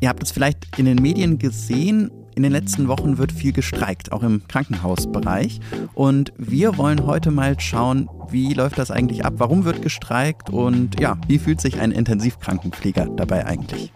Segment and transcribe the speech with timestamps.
[0.00, 2.10] Ihr habt es vielleicht in den Medien gesehen.
[2.34, 5.60] In den letzten Wochen wird viel gestreikt, auch im Krankenhausbereich.
[5.94, 9.34] Und wir wollen heute mal schauen, wie läuft das eigentlich ab?
[9.38, 10.50] Warum wird gestreikt?
[10.50, 13.92] Und ja, wie fühlt sich ein Intensivkrankenpfleger dabei eigentlich?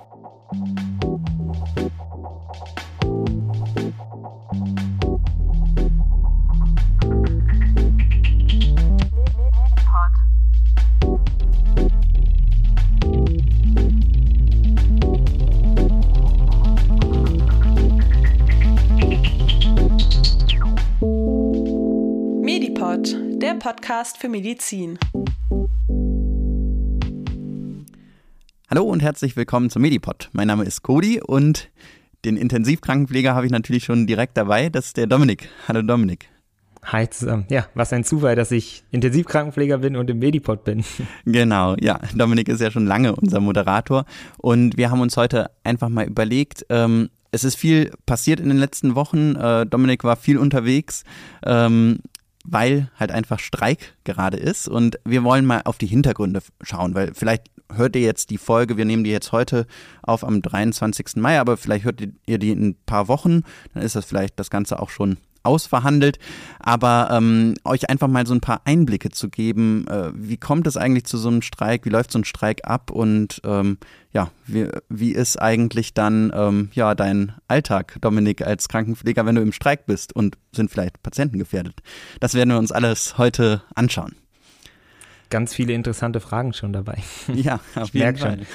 [23.60, 24.98] Podcast für Medizin.
[28.70, 30.30] Hallo und herzlich willkommen zum Medipod.
[30.32, 31.68] Mein Name ist Cody und
[32.24, 34.70] den Intensivkrankenpfleger habe ich natürlich schon direkt dabei.
[34.70, 35.50] Das ist der Dominik.
[35.68, 36.30] Hallo Dominik.
[36.84, 37.44] Hi zusammen.
[37.50, 40.82] Ja, was ein Zufall, dass ich Intensivkrankenpfleger bin und im Medipod bin.
[41.26, 42.00] Genau, ja.
[42.14, 44.06] Dominik ist ja schon lange unser Moderator
[44.38, 48.58] und wir haben uns heute einfach mal überlegt, ähm, es ist viel passiert in den
[48.58, 49.36] letzten Wochen.
[49.36, 51.04] Äh, Dominik war viel unterwegs.
[51.44, 52.00] Ähm,
[52.44, 57.12] weil halt einfach Streik gerade ist und wir wollen mal auf die Hintergründe schauen, weil
[57.14, 59.66] vielleicht hört ihr jetzt die Folge, wir nehmen die jetzt heute
[60.02, 61.16] auf am 23.
[61.16, 63.42] Mai, aber vielleicht hört ihr die in ein paar Wochen,
[63.74, 66.18] dann ist das vielleicht das Ganze auch schon ausverhandelt,
[66.58, 70.76] aber ähm, euch einfach mal so ein paar Einblicke zu geben, äh, wie kommt es
[70.76, 73.78] eigentlich zu so einem Streik, wie läuft so ein Streik ab und ähm,
[74.12, 79.42] ja, wie, wie ist eigentlich dann ähm, ja dein Alltag, Dominik, als Krankenpfleger, wenn du
[79.42, 81.80] im Streik bist und sind vielleicht Patienten gefährdet?
[82.18, 84.16] Das werden wir uns alles heute anschauen.
[85.30, 86.98] Ganz viele interessante Fragen schon dabei.
[87.32, 88.38] Ja, auf ich jeden Fall.
[88.38, 88.46] Schon.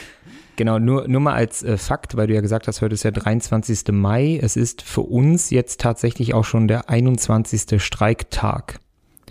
[0.56, 3.12] Genau, nur, nur mal als äh, Fakt, weil du ja gesagt hast, heute ist ja
[3.12, 3.90] 23.
[3.92, 4.40] Mai.
[4.42, 7.84] Es ist für uns jetzt tatsächlich auch schon der 21.
[7.84, 8.80] Streiktag.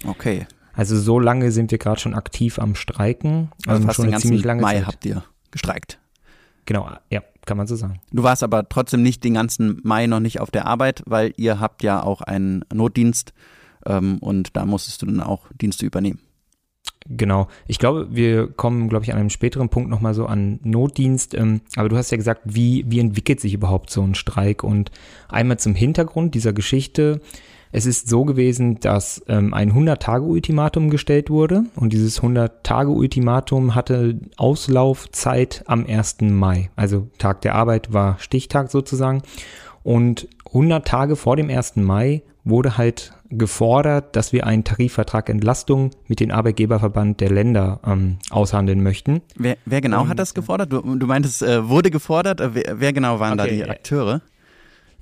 [0.06, 0.46] Okay.
[0.74, 3.50] Also so lange sind wir gerade schon aktiv am Streiken.
[3.66, 4.86] Also ähm, fast schon den ganzen ziemlich lange Mai Zeit.
[4.86, 5.98] habt ihr gestreikt.
[6.66, 8.00] Genau, ja, kann man so sagen.
[8.10, 11.60] Du warst aber trotzdem nicht den ganzen Mai noch nicht auf der Arbeit, weil ihr
[11.60, 13.32] habt ja auch einen Notdienst
[13.86, 16.20] ähm, und da musstest du dann auch Dienste übernehmen.
[17.06, 17.48] Genau.
[17.66, 21.34] Ich glaube, wir kommen, glaube ich, an einem späteren Punkt nochmal so an Notdienst.
[21.34, 24.64] Ähm, aber du hast ja gesagt, wie, wie entwickelt sich überhaupt so ein Streik?
[24.64, 24.90] Und
[25.28, 27.20] einmal zum Hintergrund dieser Geschichte.
[27.72, 31.64] Es ist so gewesen, dass ähm, ein 100-Tage-Ultimatum gestellt wurde.
[31.76, 36.22] Und dieses 100-Tage-Ultimatum hatte Auslaufzeit am 1.
[36.22, 36.70] Mai.
[36.74, 39.22] Also Tag der Arbeit war Stichtag sozusagen.
[39.82, 41.76] Und 100 Tage vor dem 1.
[41.76, 48.18] Mai wurde halt gefordert, dass wir einen Tarifvertrag Entlastung mit dem Arbeitgeberverband der Länder ähm,
[48.30, 49.22] aushandeln möchten.
[49.36, 50.72] Wer, wer genau Und, hat das gefordert?
[50.72, 52.40] Du, du meintest, äh, wurde gefordert.
[52.40, 54.20] Äh, wer, wer, genau waren okay, da die Akteure?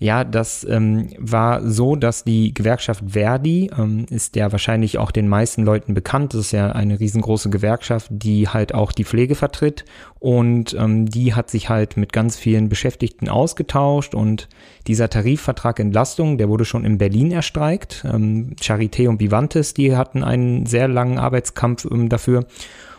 [0.02, 5.28] Ja, das ähm, war so, dass die Gewerkschaft Verdi ähm, ist ja wahrscheinlich auch den
[5.28, 6.34] meisten Leuten bekannt.
[6.34, 9.84] Das ist ja eine riesengroße Gewerkschaft, die halt auch die Pflege vertritt
[10.18, 14.48] und ähm, die hat sich halt mit ganz vielen Beschäftigten ausgetauscht und
[14.88, 18.04] dieser Tarifvertrag Entlastung, der wurde schon in Berlin erstreikt.
[18.04, 22.46] Ähm, Charité und Vivantes, die hatten einen sehr langen Arbeitskampf ähm, dafür.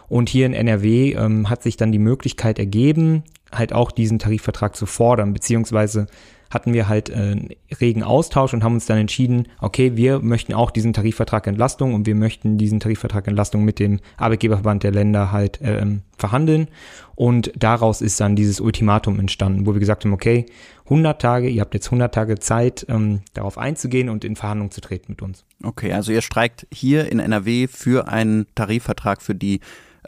[0.07, 4.77] Und hier in NRW ähm, hat sich dann die Möglichkeit ergeben, halt auch diesen Tarifvertrag
[4.77, 6.07] zu fordern, beziehungsweise
[6.53, 7.35] hatten wir halt äh,
[7.79, 12.05] regen Austausch und haben uns dann entschieden, okay, wir möchten auch diesen Tarifvertrag Entlastung und
[12.05, 15.85] wir möchten diesen Tarifvertrag Entlastung mit dem Arbeitgeberverband der Länder halt äh,
[16.17, 16.67] verhandeln.
[17.15, 20.45] Und daraus ist dann dieses Ultimatum entstanden, wo wir gesagt haben, okay,
[20.85, 24.81] 100 Tage, ihr habt jetzt 100 Tage Zeit, ähm, darauf einzugehen und in Verhandlungen zu
[24.81, 25.45] treten mit uns.
[25.63, 29.59] Okay, also ihr streikt hier in NRW für einen Tarifvertrag für die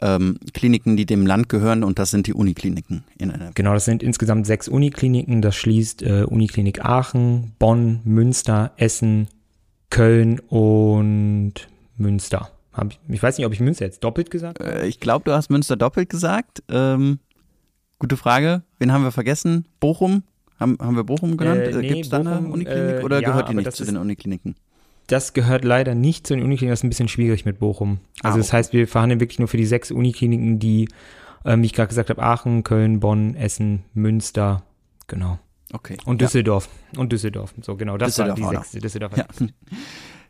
[0.02, 3.52] ähm, Kliniken, die dem Land gehören und das sind die Unikliniken in NRW.
[3.54, 5.42] Genau, das sind insgesamt sechs Unikliniken.
[5.42, 9.28] Das schließt äh, Uniklinik Aachen, Bonn, Münster, Essen,
[9.90, 11.54] Köln und
[11.96, 12.50] Münster.
[12.88, 14.82] Ich, ich, weiß nicht, ob ich Münster jetzt doppelt gesagt habe.
[14.82, 16.62] Äh, ich glaube, du hast Münster doppelt gesagt.
[16.68, 17.18] Ähm,
[17.98, 18.62] gute Frage.
[18.78, 19.66] Wen haben wir vergessen?
[19.80, 20.22] Bochum?
[20.60, 21.62] Haben, haben wir Bochum genannt?
[21.62, 23.96] Äh, nee, Gibt es da eine Uniklinik oder äh, ja, gehört die nicht zu den
[23.96, 24.56] Unikliniken?
[25.06, 28.00] Das gehört leider nicht zu den Unikliniken, das ist ein bisschen schwierig mit Bochum.
[28.22, 30.88] Also ah, das heißt, wir verhandeln wirklich nur für die sechs Unikliniken, die,
[31.44, 34.62] ähm, wie ich gerade gesagt habe, Aachen, Köln, Bonn, Essen, Münster,
[35.06, 35.38] genau.
[35.72, 35.96] Okay.
[36.04, 36.68] Und Düsseldorf.
[36.92, 37.00] Ja.
[37.00, 37.54] Und Düsseldorf.
[37.60, 38.78] So, genau, das Düsseldorf war die sechste.
[38.80, 39.12] Düsseldorf.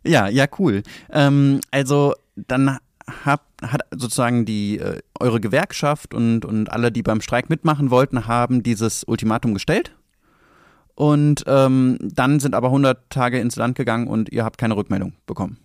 [0.05, 0.29] Ja.
[0.29, 0.83] ja, ja, cool.
[1.11, 2.79] Ähm, also dann
[3.25, 8.27] hab, hat sozusagen die äh, eure Gewerkschaft und, und alle, die beim Streik mitmachen wollten,
[8.27, 9.97] haben dieses Ultimatum gestellt
[10.97, 15.13] und ähm, dann sind aber 100 Tage ins Land gegangen und ihr habt keine Rückmeldung
[15.27, 15.59] bekommen.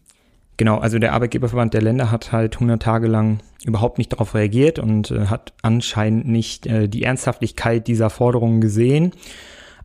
[0.57, 4.77] Genau, also der Arbeitgeberverband der Länder hat halt 100 Tage lang überhaupt nicht darauf reagiert
[4.77, 9.13] und äh, hat anscheinend nicht äh, die Ernsthaftigkeit dieser Forderungen gesehen.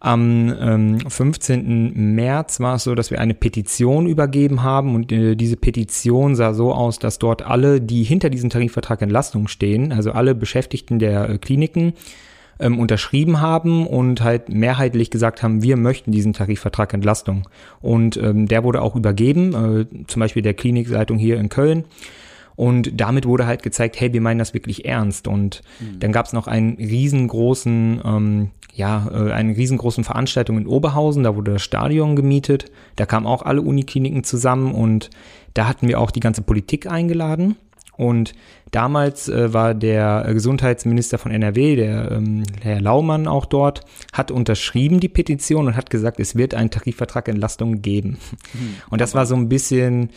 [0.00, 2.14] Am ähm, 15.
[2.14, 6.52] März war es so, dass wir eine Petition übergeben haben und äh, diese Petition sah
[6.52, 11.30] so aus, dass dort alle, die hinter diesem Tarifvertrag Entlastung stehen, also alle Beschäftigten der
[11.30, 11.94] äh, Kliniken,
[12.58, 17.48] ähm, unterschrieben haben und halt mehrheitlich gesagt haben, wir möchten diesen Tarifvertrag Entlastung.
[17.80, 21.84] Und ähm, der wurde auch übergeben, äh, zum Beispiel der Klinikleitung hier in Köln.
[22.56, 25.28] Und damit wurde halt gezeigt, hey, wir meinen das wirklich ernst.
[25.28, 26.00] Und mhm.
[26.00, 31.36] dann gab es noch einen riesengroßen, ähm, ja, äh, eine riesengroßen Veranstaltung in Oberhausen, da
[31.36, 32.66] wurde das Stadion gemietet.
[32.96, 35.10] Da kamen auch alle Unikliniken zusammen und
[35.52, 37.56] da hatten wir auch die ganze Politik eingeladen.
[37.96, 38.34] Und
[38.70, 43.82] damals äh, war der Gesundheitsminister von NRW, der ähm, Herr Laumann auch dort,
[44.12, 48.18] hat unterschrieben die Petition und hat gesagt, es wird einen Tarifvertrag Entlastung geben.
[48.52, 50.10] Mhm, und das war so ein bisschen,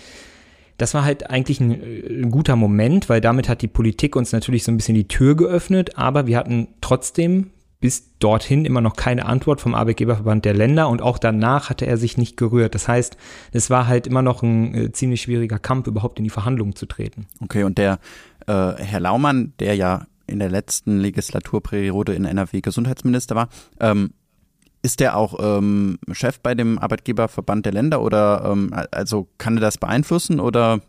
[0.78, 4.32] das war halt eigentlich ein, äh, ein, guter Moment, weil damit hat die Politik uns
[4.32, 8.96] natürlich so ein bisschen die Tür geöffnet, aber wir hatten trotzdem bis dorthin immer noch
[8.96, 12.76] keine Antwort vom Arbeitgeberverband der Länder und auch danach hatte er sich nicht gerührt.
[12.76, 13.16] Das heißt,
[13.54, 16.86] es war halt immer noch ein äh, ziemlich schwieriger Kampf, überhaupt in die Verhandlungen zu
[16.86, 17.28] treten.
[17.40, 18.00] Okay, und der
[18.48, 23.50] äh, Herr Laumann, der ja in der letzten Legislaturperiode in NRW Gesundheitsminister war,
[23.80, 24.12] ähm,
[24.82, 29.62] ist der auch ähm, Chef bei dem Arbeitgeberverband der Länder oder ähm, also kann er
[29.62, 30.82] das beeinflussen oder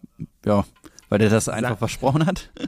[0.45, 0.65] ja,
[1.11, 2.51] weil der das einfach versprochen hat?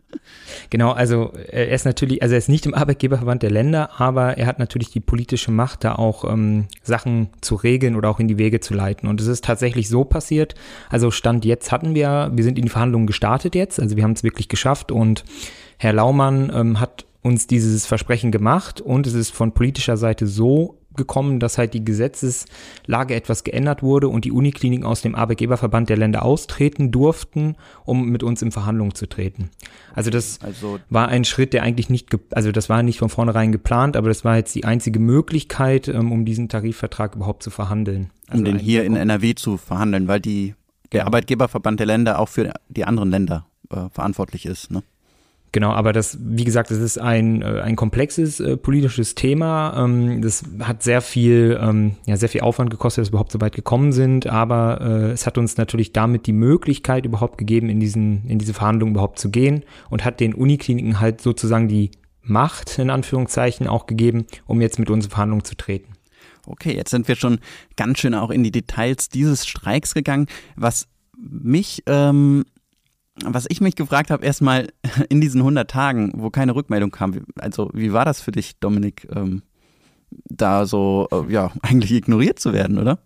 [0.70, 4.46] Genau, also er ist natürlich, also er ist nicht im Arbeitgeberverband der Länder, aber er
[4.46, 8.38] hat natürlich die politische Macht, da auch ähm, Sachen zu regeln oder auch in die
[8.38, 9.08] Wege zu leiten.
[9.08, 10.54] Und es ist tatsächlich so passiert.
[10.88, 14.12] Also Stand jetzt hatten wir, wir sind in die Verhandlungen gestartet jetzt, also wir haben
[14.12, 15.24] es wirklich geschafft und
[15.76, 20.78] Herr Laumann ähm, hat uns dieses Versprechen gemacht und es ist von politischer Seite so
[20.96, 25.96] gekommen, dass halt die Gesetzeslage etwas geändert wurde und die Unikliniken aus dem Arbeitgeberverband der
[25.96, 29.50] Länder austreten durften, um mit uns in Verhandlungen zu treten.
[29.94, 33.52] Also das also, war ein Schritt, der eigentlich nicht, also das war nicht von vornherein
[33.52, 38.10] geplant, aber das war jetzt die einzige Möglichkeit, ähm, um diesen Tarifvertrag überhaupt zu verhandeln.
[38.28, 40.54] Also um den hier in NRW zu verhandeln, weil die
[40.92, 41.06] der genau.
[41.06, 44.70] Arbeitgeberverband der Länder auch für die anderen Länder äh, verantwortlich ist.
[44.70, 44.82] Ne?
[45.52, 49.84] Genau, aber das, wie gesagt, das ist ein, äh, ein komplexes äh, politisches Thema.
[49.84, 53.40] Ähm, das hat sehr viel, ähm, ja, sehr viel Aufwand gekostet, dass wir überhaupt so
[53.42, 54.26] weit gekommen sind.
[54.26, 58.54] Aber äh, es hat uns natürlich damit die Möglichkeit überhaupt gegeben, in diesen, in diese
[58.54, 61.90] Verhandlungen überhaupt zu gehen und hat den Unikliniken halt sozusagen die
[62.22, 65.92] Macht, in Anführungszeichen, auch gegeben, um jetzt mit uns in Verhandlungen zu treten.
[66.46, 67.40] Okay, jetzt sind wir schon
[67.76, 70.26] ganz schön auch in die Details dieses Streiks gegangen.
[70.56, 70.88] Was
[71.18, 72.44] mich ähm,
[73.24, 74.68] was ich mich gefragt habe, erstmal
[75.08, 79.08] in diesen 100 Tagen, wo keine Rückmeldung kam, also wie war das für dich, Dominik,
[79.14, 79.42] ähm,
[80.10, 82.98] da so, äh, ja, eigentlich ignoriert zu werden, oder?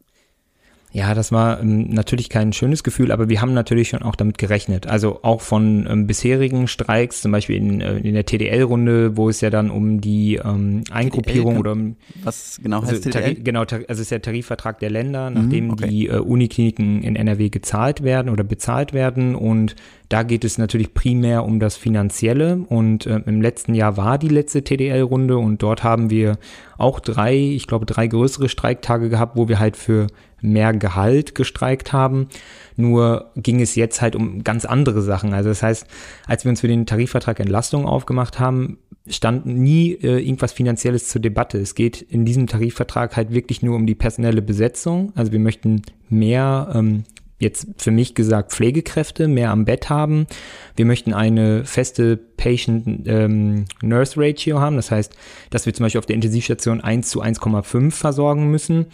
[0.97, 4.39] Ja, das war ähm, natürlich kein schönes Gefühl, aber wir haben natürlich schon auch damit
[4.39, 4.87] gerechnet.
[4.87, 9.43] Also auch von ähm, bisherigen Streiks, zum Beispiel in, äh, in der TDL-Runde, wo es
[9.43, 13.13] ja dann um die ähm, Eingruppierung oder um was genau also heißt TDL?
[13.13, 15.89] Tarif, genau, also es ist der Tarifvertrag der Länder, nachdem mhm, okay.
[15.89, 19.77] die äh, Unikliniken in NRW gezahlt werden oder bezahlt werden und
[20.09, 24.29] da geht es natürlich primär um das Finanzielle und äh, im letzten Jahr war die
[24.29, 26.39] letzte TDL-Runde und dort haben wir
[26.79, 30.07] auch drei, ich glaube drei größere Streiktage gehabt, wo wir halt für
[30.41, 32.29] mehr Gehalt gestreikt haben.
[32.77, 35.33] Nur ging es jetzt halt um ganz andere Sachen.
[35.33, 35.87] Also das heißt,
[36.27, 41.21] als wir uns für den Tarifvertrag Entlastung aufgemacht haben, stand nie äh, irgendwas Finanzielles zur
[41.21, 41.59] Debatte.
[41.59, 45.13] Es geht in diesem Tarifvertrag halt wirklich nur um die personelle Besetzung.
[45.15, 47.05] Also wir möchten mehr ähm,
[47.39, 50.27] jetzt für mich gesagt Pflegekräfte mehr am Bett haben.
[50.75, 54.77] Wir möchten eine feste Patient-Nurse-Ratio ähm, haben.
[54.77, 55.15] Das heißt,
[55.51, 58.87] dass wir zum Beispiel auf der Intensivstation 1 zu 1,5 versorgen müssen.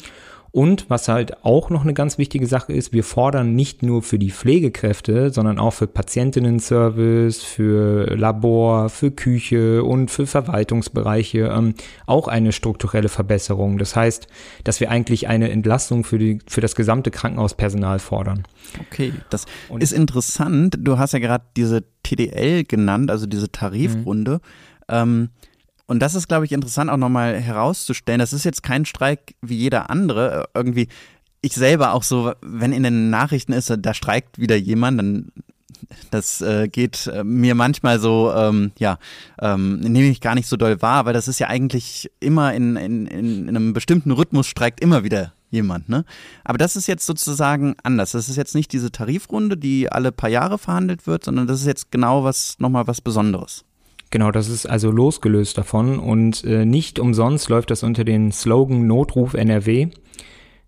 [0.53, 4.19] Und was halt auch noch eine ganz wichtige Sache ist, wir fordern nicht nur für
[4.19, 11.73] die Pflegekräfte, sondern auch für Patientinnen-Service, für Labor, für Küche und für Verwaltungsbereiche ähm,
[12.05, 13.79] auch eine strukturelle Verbesserung.
[13.79, 14.27] Das heißt,
[14.63, 18.43] dass wir eigentlich eine Entlastung für, die, für das gesamte Krankenhauspersonal fordern.
[18.79, 20.77] Okay, das und ist interessant.
[20.79, 24.35] Du hast ja gerade diese TDL genannt, also diese Tarifrunde.
[24.35, 24.39] Mhm.
[24.89, 25.29] Ähm,
[25.87, 28.19] und das ist, glaube ich, interessant auch nochmal herauszustellen.
[28.19, 30.49] Das ist jetzt kein Streik wie jeder andere.
[30.55, 30.89] Irgendwie,
[31.41, 35.33] ich selber auch so, wenn in den Nachrichten ist, da streikt wieder jemand, dann
[36.11, 38.99] das äh, geht äh, mir manchmal so, ähm, ja,
[39.41, 42.77] ähm, nehme ich gar nicht so doll wahr, weil das ist ja eigentlich immer in,
[42.77, 46.05] in, in einem bestimmten Rhythmus streikt immer wieder jemand, ne?
[46.45, 48.13] Aber das ist jetzt sozusagen anders.
[48.13, 51.67] Das ist jetzt nicht diese Tarifrunde, die alle paar Jahre verhandelt wird, sondern das ist
[51.67, 53.65] jetzt genau was, nochmal was Besonderes.
[54.13, 55.99] Genau, das ist also losgelöst davon.
[55.99, 59.89] Und äh, nicht umsonst läuft das unter den Slogan Notruf NRW.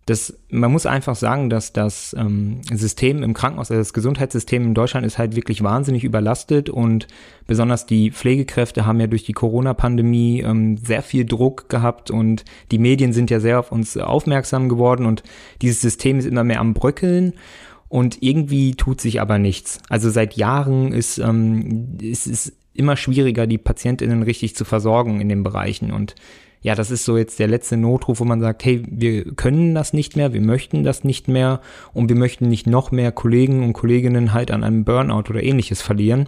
[0.07, 4.73] das, man muss einfach sagen, dass das ähm, System im Krankenhaus, also das Gesundheitssystem in
[4.73, 6.71] Deutschland ist halt wirklich wahnsinnig überlastet.
[6.71, 7.07] Und
[7.47, 12.11] besonders die Pflegekräfte haben ja durch die Corona-Pandemie ähm, sehr viel Druck gehabt.
[12.11, 15.05] Und die Medien sind ja sehr auf uns aufmerksam geworden.
[15.05, 15.23] Und
[15.61, 17.35] dieses System ist immer mehr am Bröckeln.
[17.91, 19.81] Und irgendwie tut sich aber nichts.
[19.91, 25.29] Also seit Jahren ist, ähm, ist es immer schwieriger, die PatientInnen richtig zu versorgen in
[25.29, 26.15] den Bereichen und
[26.65, 29.93] ja, das ist so jetzt der letzte Notruf, wo man sagt, hey, wir können das
[29.93, 31.61] nicht mehr, wir möchten das nicht mehr
[31.93, 35.83] und wir möchten nicht noch mehr Kollegen und Kolleginnen halt an einem Burnout oder ähnliches
[35.83, 36.27] verlieren.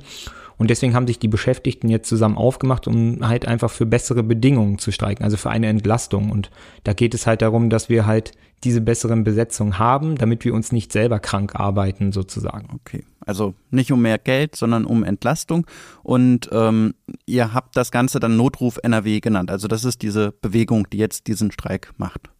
[0.59, 4.79] Und deswegen haben sich die Beschäftigten jetzt zusammen aufgemacht, um halt einfach für bessere Bedingungen
[4.79, 6.31] zu streiken, also für eine Entlastung.
[6.31, 6.51] Und
[6.85, 8.33] da geht es halt darum, dass wir halt
[8.65, 12.69] diese besseren Besetzungen haben, damit wir uns nicht selber krank arbeiten, sozusagen.
[12.75, 15.67] Okay, also nicht um mehr Geld, sondern um Entlastung.
[16.03, 16.95] Und ähm,
[17.27, 19.51] ihr habt das Ganze dann Notruf NRW genannt.
[19.51, 22.31] Also das ist diese Bewegung, die jetzt diesen Streik macht.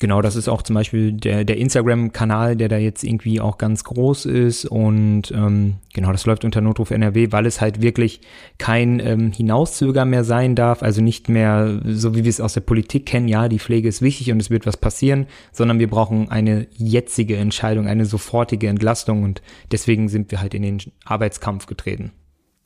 [0.00, 3.84] Genau, das ist auch zum Beispiel der, der Instagram-Kanal, der da jetzt irgendwie auch ganz
[3.84, 8.22] groß ist und ähm, genau, das läuft unter Notruf NRW, weil es halt wirklich
[8.56, 12.62] kein ähm, Hinauszöger mehr sein darf, also nicht mehr so wie wir es aus der
[12.62, 16.30] Politik kennen, ja, die Pflege ist wichtig und es wird was passieren, sondern wir brauchen
[16.30, 22.10] eine jetzige Entscheidung, eine sofortige Entlastung und deswegen sind wir halt in den Arbeitskampf getreten.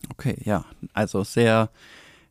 [0.08, 1.70] Okay, ja, also sehr,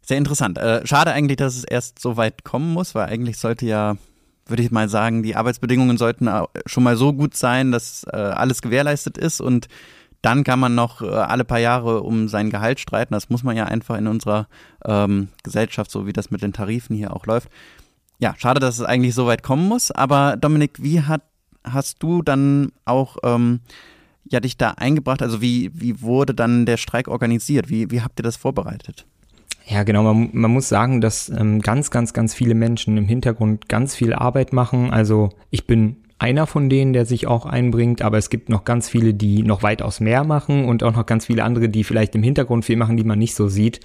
[0.01, 0.57] sehr interessant.
[0.57, 3.97] Äh, schade eigentlich, dass es erst so weit kommen muss, weil eigentlich sollte ja
[4.45, 6.29] würde ich mal sagen, die Arbeitsbedingungen sollten
[6.65, 9.67] schon mal so gut sein, dass äh, alles gewährleistet ist und
[10.23, 13.13] dann kann man noch äh, alle paar Jahre um sein Gehalt streiten.
[13.13, 14.47] Das muss man ja einfach in unserer
[14.85, 17.49] ähm, Gesellschaft, so wie das mit den Tarifen hier auch läuft.
[18.19, 19.91] Ja, schade, dass es eigentlich so weit kommen muss.
[19.91, 21.23] Aber Dominik, wie hat,
[21.65, 23.59] hast du dann auch ähm,
[24.23, 25.21] ja dich da eingebracht?
[25.21, 27.69] Also wie, wie wurde dann der Streik organisiert?
[27.69, 29.05] Wie, wie habt ihr das vorbereitet?
[29.65, 30.03] Ja, genau.
[30.03, 34.13] Man, man muss sagen, dass ähm, ganz, ganz, ganz viele Menschen im Hintergrund ganz viel
[34.13, 34.91] Arbeit machen.
[34.91, 38.89] Also ich bin einer von denen, der sich auch einbringt, aber es gibt noch ganz
[38.89, 42.23] viele, die noch weitaus mehr machen und auch noch ganz viele andere, die vielleicht im
[42.23, 43.79] Hintergrund viel machen, die man nicht so sieht.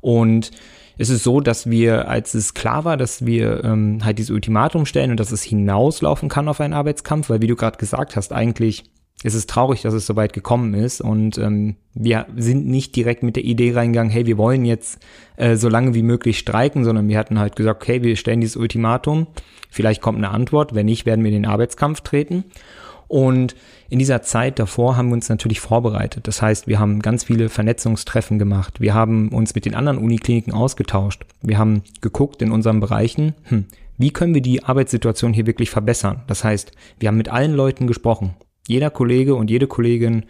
[0.00, 0.50] Und
[0.98, 4.84] es ist so, dass wir, als es klar war, dass wir ähm, halt dieses Ultimatum
[4.84, 8.32] stellen und dass es hinauslaufen kann auf einen Arbeitskampf, weil wie du gerade gesagt hast,
[8.32, 8.84] eigentlich
[9.22, 13.22] es ist traurig, dass es so weit gekommen ist und ähm, wir sind nicht direkt
[13.22, 14.98] mit der Idee reingegangen, hey, wir wollen jetzt
[15.36, 18.56] äh, so lange wie möglich streiken, sondern wir hatten halt gesagt, okay, wir stellen dieses
[18.56, 19.26] Ultimatum,
[19.70, 22.44] vielleicht kommt eine Antwort, wenn nicht, werden wir in den Arbeitskampf treten.
[23.08, 23.56] Und
[23.88, 26.28] in dieser Zeit davor haben wir uns natürlich vorbereitet.
[26.28, 28.80] Das heißt, wir haben ganz viele Vernetzungstreffen gemacht.
[28.80, 31.24] Wir haben uns mit den anderen Unikliniken ausgetauscht.
[31.42, 33.64] Wir haben geguckt in unseren Bereichen, hm,
[33.98, 36.22] wie können wir die Arbeitssituation hier wirklich verbessern?
[36.28, 38.36] Das heißt, wir haben mit allen Leuten gesprochen
[38.70, 40.24] jeder Kollege und jede Kollegin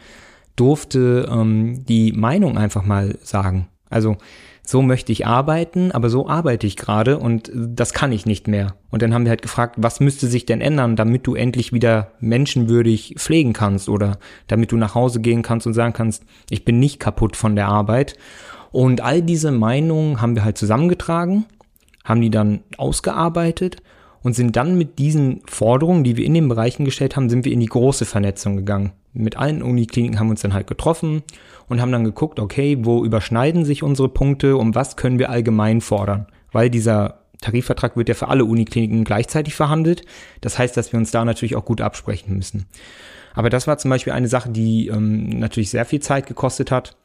[0.56, 3.68] durfte ähm, die Meinung einfach mal sagen.
[3.88, 4.16] Also
[4.66, 8.76] so möchte ich arbeiten, aber so arbeite ich gerade und das kann ich nicht mehr.
[8.90, 12.12] Und dann haben wir halt gefragt, was müsste sich denn ändern, damit du endlich wieder
[12.20, 16.78] menschenwürdig pflegen kannst oder damit du nach Hause gehen kannst und sagen kannst, ich bin
[16.78, 18.16] nicht kaputt von der Arbeit.
[18.70, 21.47] Und all diese Meinungen haben wir halt zusammengetragen,
[22.04, 23.82] haben die dann ausgearbeitet
[24.23, 27.53] und sind dann mit diesen Forderungen, die wir in den Bereichen gestellt haben, sind wir
[27.53, 28.93] in die große Vernetzung gegangen.
[29.12, 31.23] Mit allen Unikliniken haben wir uns dann halt getroffen
[31.69, 35.81] und haben dann geguckt, okay, wo überschneiden sich unsere Punkte und was können wir allgemein
[35.81, 36.27] fordern?
[36.53, 40.05] Weil dieser Tarifvertrag wird ja für alle Unikliniken gleichzeitig verhandelt.
[40.41, 42.67] Das heißt, dass wir uns da natürlich auch gut absprechen müssen.
[43.35, 46.97] Aber das war zum Beispiel eine Sache, die ähm, natürlich sehr viel Zeit gekostet hat.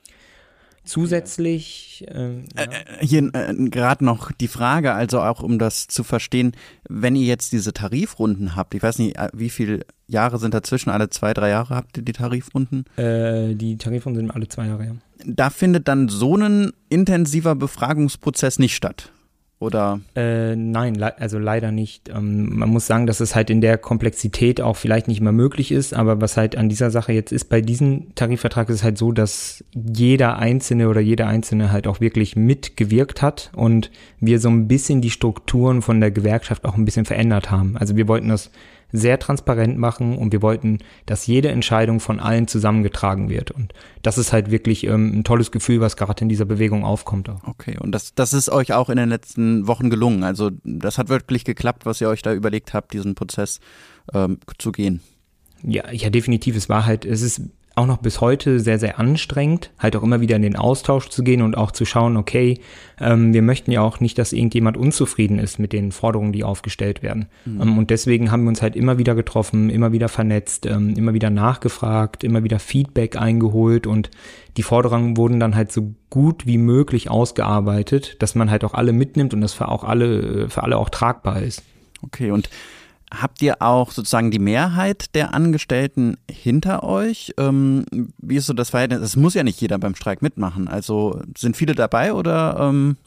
[0.85, 2.63] Zusätzlich ähm, ja.
[2.63, 6.53] äh, äh hier äh, gerade noch die Frage, also auch um das zu verstehen,
[6.87, 10.89] wenn ihr jetzt diese Tarifrunden habt, ich weiß nicht, äh, wie viele Jahre sind dazwischen,
[10.89, 12.85] alle zwei, drei Jahre habt ihr die Tarifrunden?
[12.97, 14.95] Äh, die Tarifrunden sind alle zwei Jahre, ja.
[15.25, 19.11] Da findet dann so ein intensiver Befragungsprozess nicht statt.
[19.57, 20.01] Oder?
[20.15, 22.09] Äh, nein, le also leider nicht.
[22.09, 25.71] Ähm, man muss sagen, dass es halt in der Komplexität auch vielleicht nicht mehr möglich
[25.71, 28.97] ist, aber was halt an dieser Sache jetzt ist, bei diesem Tarifvertrag ist es halt
[28.97, 34.49] so, dass jeder Einzelne oder jeder Einzelne halt auch wirklich mitgewirkt hat und wir so
[34.49, 37.77] ein bisschen die Strukturen von der Gewerkschaft auch ein bisschen verändert haben.
[37.77, 38.51] Also wir wollten das
[38.91, 43.51] sehr transparent machen und wir wollten, dass jede Entscheidung von allen zusammengetragen wird.
[43.51, 47.29] Und das ist halt wirklich ähm, ein tolles Gefühl, was gerade in dieser Bewegung aufkommt.
[47.29, 47.43] Auch.
[47.43, 50.23] Okay, und das, das ist euch auch in den letzten Wochen gelungen.
[50.23, 53.59] Also das hat wirklich geklappt, was ihr euch da überlegt habt, diesen Prozess
[54.13, 55.01] ähm, zu gehen.
[55.63, 56.55] Ja, ja, definitiv.
[56.55, 57.41] Es war halt, es ist
[57.75, 61.23] auch noch bis heute sehr, sehr anstrengend, halt auch immer wieder in den Austausch zu
[61.23, 62.59] gehen und auch zu schauen, okay,
[62.99, 67.03] ähm, wir möchten ja auch nicht, dass irgendjemand unzufrieden ist mit den Forderungen, die aufgestellt
[67.03, 67.27] werden.
[67.43, 67.61] Mhm.
[67.61, 71.13] Ähm, und deswegen haben wir uns halt immer wieder getroffen, immer wieder vernetzt, ähm, immer
[71.13, 74.09] wieder nachgefragt, immer wieder Feedback eingeholt und
[74.55, 78.93] die Forderungen wurden dann halt so gut wie möglich ausgearbeitet, dass man halt auch alle
[78.93, 81.61] mitnimmt und das für auch alle, für alle auch tragbar ist.
[82.01, 82.49] Okay, und
[83.21, 87.33] habt ihr auch sozusagen die Mehrheit der Angestellten hinter euch?
[87.37, 87.85] Ähm,
[88.17, 89.01] wie ist so das Verhältnis?
[89.01, 90.67] Es muss ja nicht jeder beim Streik mitmachen.
[90.67, 92.97] Also sind viele dabei oder ähm,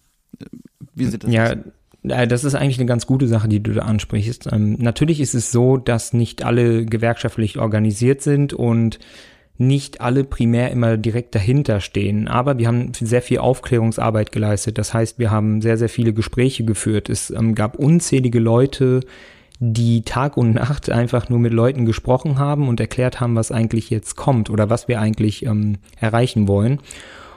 [0.94, 1.56] wie sieht das ja, aus?
[2.02, 4.48] Ja, das ist eigentlich eine ganz gute Sache, die du da ansprichst.
[4.52, 8.98] Ähm, natürlich ist es so, dass nicht alle gewerkschaftlich organisiert sind und
[9.58, 12.28] nicht alle primär immer direkt dahinter stehen.
[12.28, 14.78] Aber wir haben sehr viel Aufklärungsarbeit geleistet.
[14.78, 17.08] Das heißt, wir haben sehr, sehr viele Gespräche geführt.
[17.08, 19.00] Es ähm, gab unzählige Leute,
[19.60, 23.90] die Tag und Nacht einfach nur mit Leuten gesprochen haben und erklärt haben, was eigentlich
[23.90, 26.80] jetzt kommt oder was wir eigentlich ähm, erreichen wollen.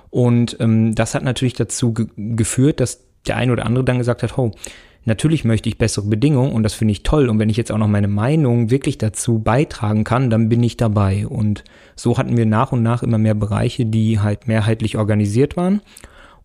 [0.10, 4.24] Und ähm, das hat natürlich dazu ge geführt, dass der eine oder andere dann gesagt
[4.24, 4.52] hat, oh,
[5.06, 7.30] natürlich möchte ich bessere Bedingungen und das finde ich toll.
[7.30, 10.78] Und wenn ich jetzt auch noch meine Meinung wirklich dazu beitragen kann, dann bin ich
[10.78, 11.26] dabei.
[11.28, 11.64] Und
[11.96, 15.82] so hatten wir nach und nach immer mehr Bereiche, die halt mehrheitlich organisiert waren.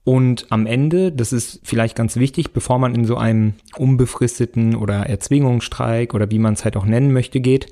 [0.06, 5.06] Und am Ende, das ist vielleicht ganz wichtig, bevor man in so einem unbefristeten oder
[5.08, 7.66] Erzwingungsstreik oder wie man es halt auch nennen möchte geht,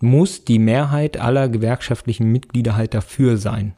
[0.00, 3.74] muss die Mehrheit aller gewerkschaftlichen Mitglieder halt dafür sein.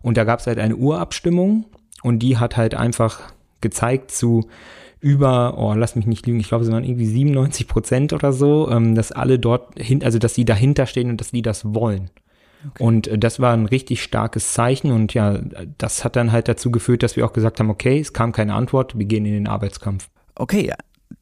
[0.00, 1.64] Und da gab es halt eine Urabstimmung
[2.04, 4.46] und die hat halt einfach gezeigt zu
[5.00, 8.70] über, oh, lass mich nicht lügen, ich glaube, es waren irgendwie 97 Prozent oder so,
[8.70, 12.10] ähm, dass alle dort hin, also dass sie dahinter stehen und dass die das wollen.
[12.66, 12.82] Okay.
[12.82, 15.38] Und äh, das war ein richtig starkes Zeichen und ja,
[15.78, 18.54] das hat dann halt dazu geführt, dass wir auch gesagt haben, okay, es kam keine
[18.54, 20.08] Antwort, wir gehen in den Arbeitskampf.
[20.34, 20.72] Okay,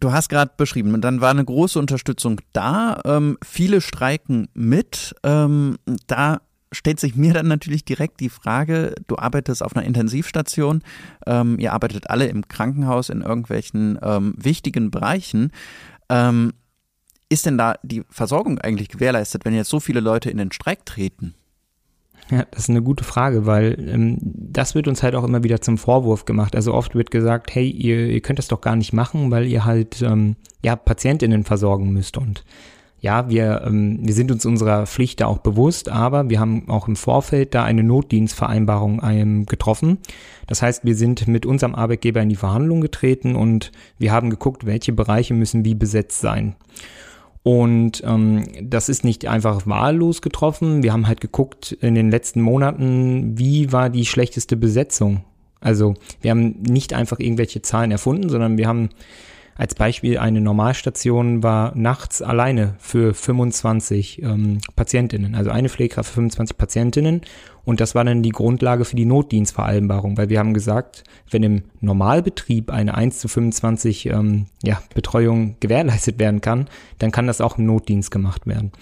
[0.00, 3.00] du hast gerade beschrieben, dann war eine große Unterstützung da.
[3.04, 5.14] Ähm, viele streiken mit.
[5.22, 5.76] Ähm,
[6.06, 6.40] da
[6.72, 10.82] stellt sich mir dann natürlich direkt die Frage, du arbeitest auf einer Intensivstation,
[11.26, 15.52] ähm, ihr arbeitet alle im Krankenhaus in irgendwelchen ähm, wichtigen Bereichen.
[17.28, 20.86] Ist denn da die Versorgung eigentlich gewährleistet, wenn jetzt so viele Leute in den Streik
[20.86, 21.34] treten?
[22.30, 25.60] Ja, das ist eine gute Frage, weil ähm, das wird uns halt auch immer wieder
[25.60, 26.56] zum Vorwurf gemacht.
[26.56, 29.64] Also oft wird gesagt, hey, ihr, ihr könnt das doch gar nicht machen, weil ihr
[29.64, 32.16] halt ähm, ja Patientinnen versorgen müsst.
[32.16, 32.44] Und
[33.00, 36.88] ja, wir, ähm, wir sind uns unserer Pflicht da auch bewusst, aber wir haben auch
[36.88, 39.98] im Vorfeld da eine Notdienstvereinbarung ähm, getroffen.
[40.48, 44.66] Das heißt, wir sind mit unserem Arbeitgeber in die Verhandlung getreten und wir haben geguckt,
[44.66, 46.56] welche Bereiche müssen wie besetzt sein.
[47.46, 50.82] Und ähm, das ist nicht einfach wahllos getroffen.
[50.82, 55.22] Wir haben halt geguckt in den letzten Monaten, wie war die schlechteste Besetzung.
[55.60, 58.88] Also wir haben nicht einfach irgendwelche Zahlen erfunden, sondern wir haben
[59.56, 66.16] als Beispiel eine Normalstation war nachts alleine für 25 ähm, Patientinnen, also eine Pflegekraft für
[66.16, 67.22] 25 Patientinnen.
[67.64, 71.62] Und das war dann die Grundlage für die Notdienstvereinbarung, weil wir haben gesagt, wenn im
[71.80, 77.58] Normalbetrieb eine 1 zu 25 ähm, ja, Betreuung gewährleistet werden kann, dann kann das auch
[77.58, 78.72] im Notdienst gemacht werden.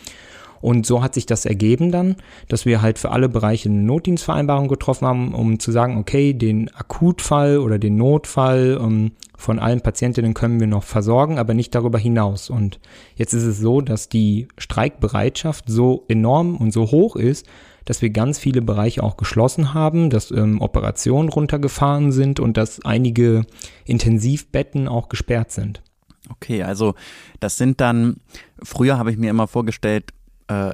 [0.64, 2.16] Und so hat sich das ergeben dann,
[2.48, 6.74] dass wir halt für alle Bereiche eine Notdienstvereinbarung getroffen haben, um zu sagen, okay, den
[6.74, 11.74] Akutfall oder den Notfall um, ähm, von allen Patientinnen können wir noch versorgen, aber nicht
[11.74, 12.48] darüber hinaus.
[12.48, 12.80] Und
[13.14, 17.44] jetzt ist es so, dass die Streikbereitschaft so enorm und so hoch ist,
[17.84, 22.82] dass wir ganz viele Bereiche auch geschlossen haben, dass ähm, Operationen runtergefahren sind und dass
[22.86, 23.44] einige
[23.84, 25.82] Intensivbetten auch gesperrt sind.
[26.30, 26.94] Okay, also
[27.38, 28.16] das sind dann,
[28.62, 30.14] früher habe ich mir immer vorgestellt,
[30.48, 30.72] äh,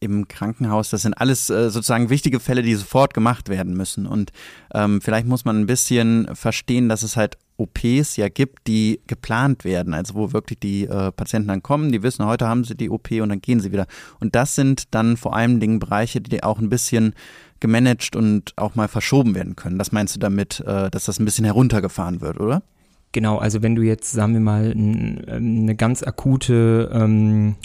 [0.00, 4.06] im Krankenhaus, das sind alles äh, sozusagen wichtige Fälle, die sofort gemacht werden müssen.
[4.06, 4.30] Und
[4.72, 9.64] ähm, vielleicht muss man ein bisschen verstehen, dass es halt OPs ja gibt, die geplant
[9.64, 12.88] werden, also wo wirklich die äh, Patienten dann kommen, die wissen, heute haben sie die
[12.88, 13.86] OP und dann gehen sie wieder.
[14.20, 17.14] Und das sind dann vor allem Dingen Bereiche, die auch ein bisschen
[17.58, 19.78] gemanagt und auch mal verschoben werden können.
[19.78, 22.62] Das meinst du damit, äh, dass das ein bisschen heruntergefahren wird, oder?
[23.10, 27.56] Genau, also wenn du jetzt, sagen wir mal, eine ganz akute ähm,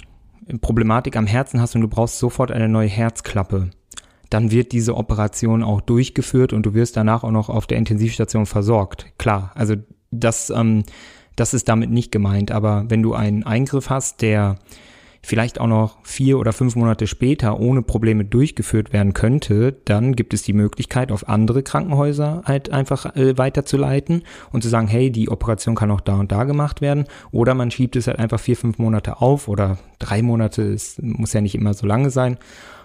[0.60, 3.70] Problematik am Herzen hast und du brauchst sofort eine neue Herzklappe,
[4.30, 8.46] dann wird diese Operation auch durchgeführt und du wirst danach auch noch auf der Intensivstation
[8.46, 9.06] versorgt.
[9.18, 9.74] Klar, also
[10.10, 10.84] das, ähm,
[11.36, 14.56] das ist damit nicht gemeint, aber wenn du einen Eingriff hast, der
[15.24, 20.34] vielleicht auch noch vier oder fünf Monate später ohne Probleme durchgeführt werden könnte, dann gibt
[20.34, 25.28] es die Möglichkeit, auf andere Krankenhäuser halt einfach äh, weiterzuleiten und zu sagen, hey, die
[25.28, 27.04] Operation kann auch da und da gemacht werden.
[27.32, 31.32] Oder man schiebt es halt einfach vier, fünf Monate auf oder drei Monate, es muss
[31.32, 32.38] ja nicht immer so lange sein.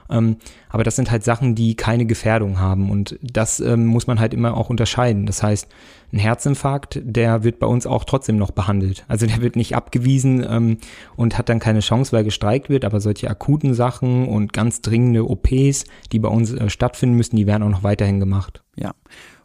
[0.10, 0.38] Ähm,
[0.70, 4.34] aber das sind halt Sachen, die keine Gefährdung haben und das ähm, muss man halt
[4.34, 5.26] immer auch unterscheiden.
[5.26, 5.68] Das heißt,
[6.12, 9.06] ein Herzinfarkt, der wird bei uns auch trotzdem noch behandelt.
[9.08, 10.78] Also der wird nicht abgewiesen ähm,
[11.16, 15.30] und hat dann keine Chance, weil gestreikt wird, aber solche akuten Sachen und ganz dringende
[15.30, 18.64] OPs, die bei uns äh, stattfinden müssen, die werden auch noch weiterhin gemacht.
[18.76, 18.94] Ja.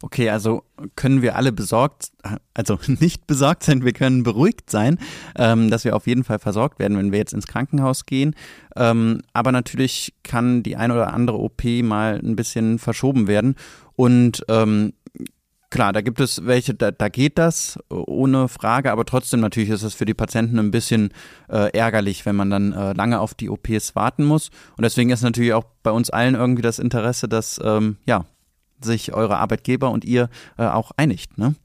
[0.05, 0.65] Okay, also
[0.97, 2.11] können wir alle besorgt,
[2.53, 4.99] also nicht besorgt sein, wir können beruhigt sein,
[5.35, 8.35] ähm, dass wir auf jeden Fall versorgt werden, wenn wir jetzt ins Krankenhaus gehen.
[8.77, 13.57] Ähm, aber natürlich kann die ein oder andere OP mal ein bisschen verschoben werden.
[13.97, 14.93] Und ähm,
[15.75, 19.83] Klar, da gibt es welche, da, da geht das ohne Frage, aber trotzdem natürlich ist
[19.83, 21.11] es für die Patienten ein bisschen
[21.49, 24.51] äh, ärgerlich, wenn man dann äh, lange auf die OPs warten muss.
[24.77, 28.25] Und deswegen ist natürlich auch bei uns allen irgendwie das Interesse, dass ähm, ja
[28.81, 31.39] sich eure Arbeitgeber und ihr äh, auch einigt.
[31.39, 31.57] Ne?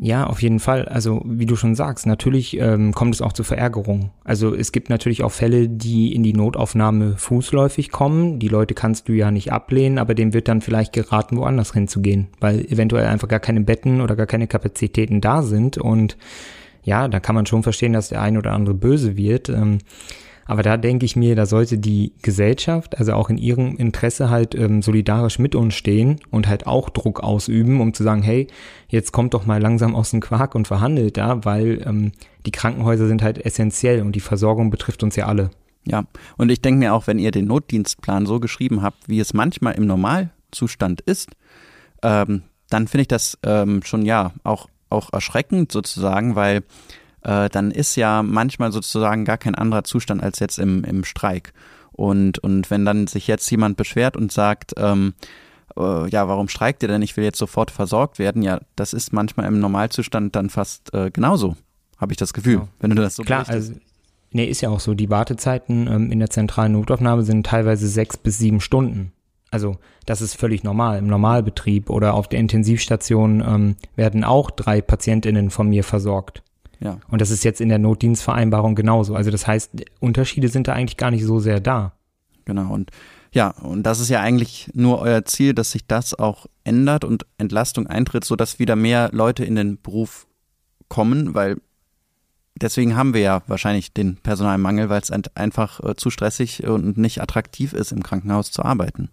[0.00, 0.84] Ja, auf jeden Fall.
[0.84, 4.12] Also wie du schon sagst, natürlich ähm, kommt es auch zu Verärgerung.
[4.22, 8.38] Also es gibt natürlich auch Fälle, die in die Notaufnahme fußläufig kommen.
[8.38, 12.28] Die Leute kannst du ja nicht ablehnen, aber dem wird dann vielleicht geraten, woanders hinzugehen,
[12.38, 15.78] weil eventuell einfach gar keine Betten oder gar keine Kapazitäten da sind.
[15.78, 16.16] Und
[16.84, 19.48] ja, da kann man schon verstehen, dass der ein oder andere böse wird.
[19.48, 19.78] Ähm,
[20.48, 24.54] aber da denke ich mir, da sollte die Gesellschaft, also auch in ihrem Interesse halt
[24.54, 28.46] ähm, solidarisch mit uns stehen und halt auch Druck ausüben, um zu sagen, hey,
[28.88, 32.12] jetzt kommt doch mal langsam aus dem Quark und verhandelt da, weil ähm,
[32.46, 35.50] die Krankenhäuser sind halt essentiell und die Versorgung betrifft uns ja alle.
[35.86, 36.04] Ja,
[36.38, 39.74] und ich denke mir auch, wenn ihr den Notdienstplan so geschrieben habt, wie es manchmal
[39.74, 41.28] im Normalzustand ist,
[42.02, 46.62] ähm, dann finde ich das ähm, schon ja auch, auch erschreckend sozusagen, weil
[47.28, 51.52] äh, dann ist ja manchmal sozusagen gar kein anderer Zustand als jetzt im, im Streik.
[51.92, 55.12] Und, und wenn dann sich jetzt jemand beschwert und sagt, ähm,
[55.76, 57.02] äh, ja, warum streikt ihr denn?
[57.02, 58.42] Ich will jetzt sofort versorgt werden.
[58.42, 61.56] Ja, das ist manchmal im Normalzustand dann fast äh, genauso,
[61.98, 62.68] habe ich das Gefühl, ja.
[62.80, 63.74] wenn du das so Klar, also
[64.30, 64.92] Nee, ist ja auch so.
[64.92, 69.12] Die Wartezeiten ähm, in der zentralen Notaufnahme sind teilweise sechs bis sieben Stunden.
[69.50, 74.82] Also das ist völlig normal im Normalbetrieb oder auf der Intensivstation ähm, werden auch drei
[74.82, 76.42] Patientinnen von mir versorgt.
[76.80, 76.98] Ja.
[77.08, 79.14] Und das ist jetzt in der Notdienstvereinbarung genauso.
[79.14, 81.92] Also das heißt, Unterschiede sind da eigentlich gar nicht so sehr da.
[82.44, 82.72] Genau.
[82.72, 82.90] Und
[83.32, 87.26] ja, und das ist ja eigentlich nur euer Ziel, dass sich das auch ändert und
[87.36, 90.26] Entlastung eintritt, sodass wieder mehr Leute in den Beruf
[90.88, 91.58] kommen, weil
[92.54, 97.20] deswegen haben wir ja wahrscheinlich den Personalmangel, weil es einfach äh, zu stressig und nicht
[97.20, 99.10] attraktiv ist, im Krankenhaus zu arbeiten.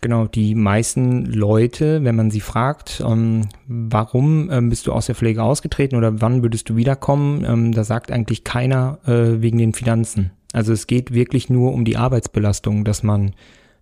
[0.00, 5.14] Genau, die meisten Leute, wenn man sie fragt, ähm, warum ähm, bist du aus der
[5.14, 9.72] Pflege ausgetreten oder wann würdest du wiederkommen, ähm, da sagt eigentlich keiner äh, wegen den
[9.72, 10.30] Finanzen.
[10.52, 13.32] Also es geht wirklich nur um die Arbeitsbelastung, dass man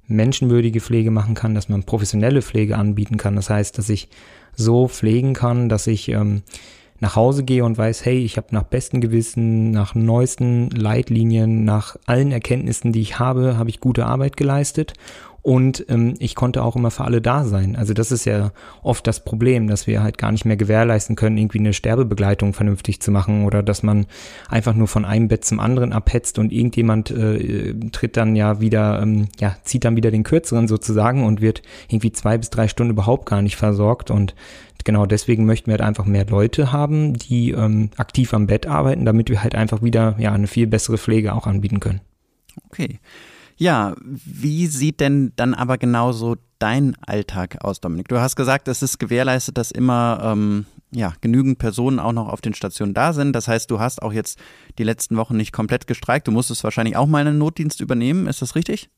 [0.06, 3.36] menschenwürdige Pflege machen kann, dass man professionelle Pflege anbieten kann.
[3.36, 4.08] Das heißt, dass ich
[4.54, 6.42] so pflegen kann, dass ich ähm,
[7.00, 11.96] nach Hause gehe und weiß, hey, ich habe nach bestem Gewissen, nach neuesten Leitlinien, nach
[12.06, 14.94] allen Erkenntnissen, die ich habe, habe ich gute Arbeit geleistet
[15.44, 17.76] und ähm, ich konnte auch immer für alle da sein.
[17.76, 18.52] Also das ist ja
[18.82, 23.02] oft das Problem, dass wir halt gar nicht mehr gewährleisten können, irgendwie eine Sterbebegleitung vernünftig
[23.02, 24.06] zu machen oder dass man
[24.48, 29.02] einfach nur von einem Bett zum anderen abhetzt und irgendjemand äh, tritt dann ja wieder,
[29.02, 32.92] ähm, ja, zieht dann wieder den kürzeren sozusagen und wird irgendwie zwei bis drei Stunden
[32.92, 34.34] überhaupt gar nicht versorgt und
[34.84, 39.04] genau deswegen möchten wir halt einfach mehr Leute haben, die ähm, aktiv am Bett arbeiten,
[39.04, 42.00] damit wir halt einfach wieder ja eine viel bessere Pflege auch anbieten können.
[42.70, 42.98] Okay.
[43.56, 48.08] Ja, wie sieht denn dann aber genauso dein Alltag aus, Dominik?
[48.08, 52.40] Du hast gesagt, es ist gewährleistet, dass immer ähm, ja, genügend Personen auch noch auf
[52.40, 53.32] den Stationen da sind.
[53.32, 54.38] Das heißt, du hast auch jetzt
[54.78, 56.26] die letzten Wochen nicht komplett gestreikt.
[56.26, 58.26] Du musstest wahrscheinlich auch mal einen Notdienst übernehmen.
[58.26, 58.90] Ist das richtig?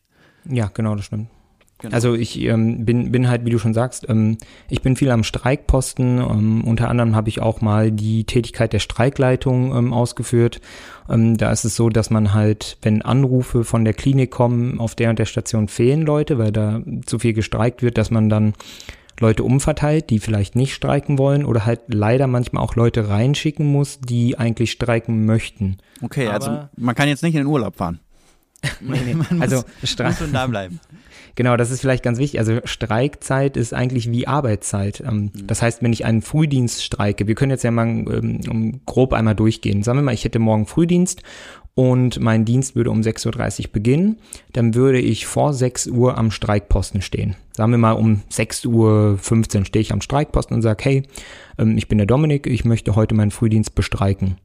[0.45, 1.29] Ja, genau, das stimmt.
[1.79, 1.95] Genau.
[1.95, 4.39] Also ich ähm, bin, bin halt, wie du schon sagst, ähm,
[4.71, 6.19] ich bin viel am Streikposten.
[6.19, 10.63] Ähm, unter anderem habe ich auch mal die Tätigkeit der Streikleitung ähm, ausgeführt.
[11.11, 14.95] Ähm, da ist es so, dass man halt, wenn Anrufe von der Klinik kommen, auf
[14.95, 18.55] der und der Station fehlen Leute, weil da zu viel gestreikt wird, dass man dann
[19.21, 24.01] Leute umverteilt, die vielleicht nicht streiken wollen oder halt leider manchmal auch Leute reinschicken muss,
[24.01, 25.77] die eigentlich streiken möchten.
[26.01, 28.01] Okay, also Aber also man kann jetzt nicht in den Urlaub fahren.
[28.81, 29.15] nee, nee.
[29.31, 30.81] Man also muss, muss da bleiben.
[31.37, 32.41] Genau, das ist vielleicht ganz wichtig.
[32.41, 35.03] Also Streikzeit ist eigentlich wie Arbeitszeit.
[35.07, 35.47] Ähm, mhm.
[35.47, 39.35] Das heißt, wenn ich einen Frühdienst streike, wir können jetzt ja mal ähm, grob einmal
[39.35, 39.83] durchgehen.
[39.83, 41.23] Sagen wir mal, ich hätte morgen Frühdienst
[41.75, 44.17] und mein Dienst würde um 6.30 Uhr beginnen,
[44.55, 47.37] dann würde ich vor 6 Uhr am Streikposten stehen.
[47.53, 48.69] Sagen wir mal, um 6.15
[49.59, 51.03] Uhr stehe ich am Streikposten und sage, hey,
[51.59, 54.39] ähm, ich bin der Dominik, ich möchte heute meinen Frühdienst bestreiken.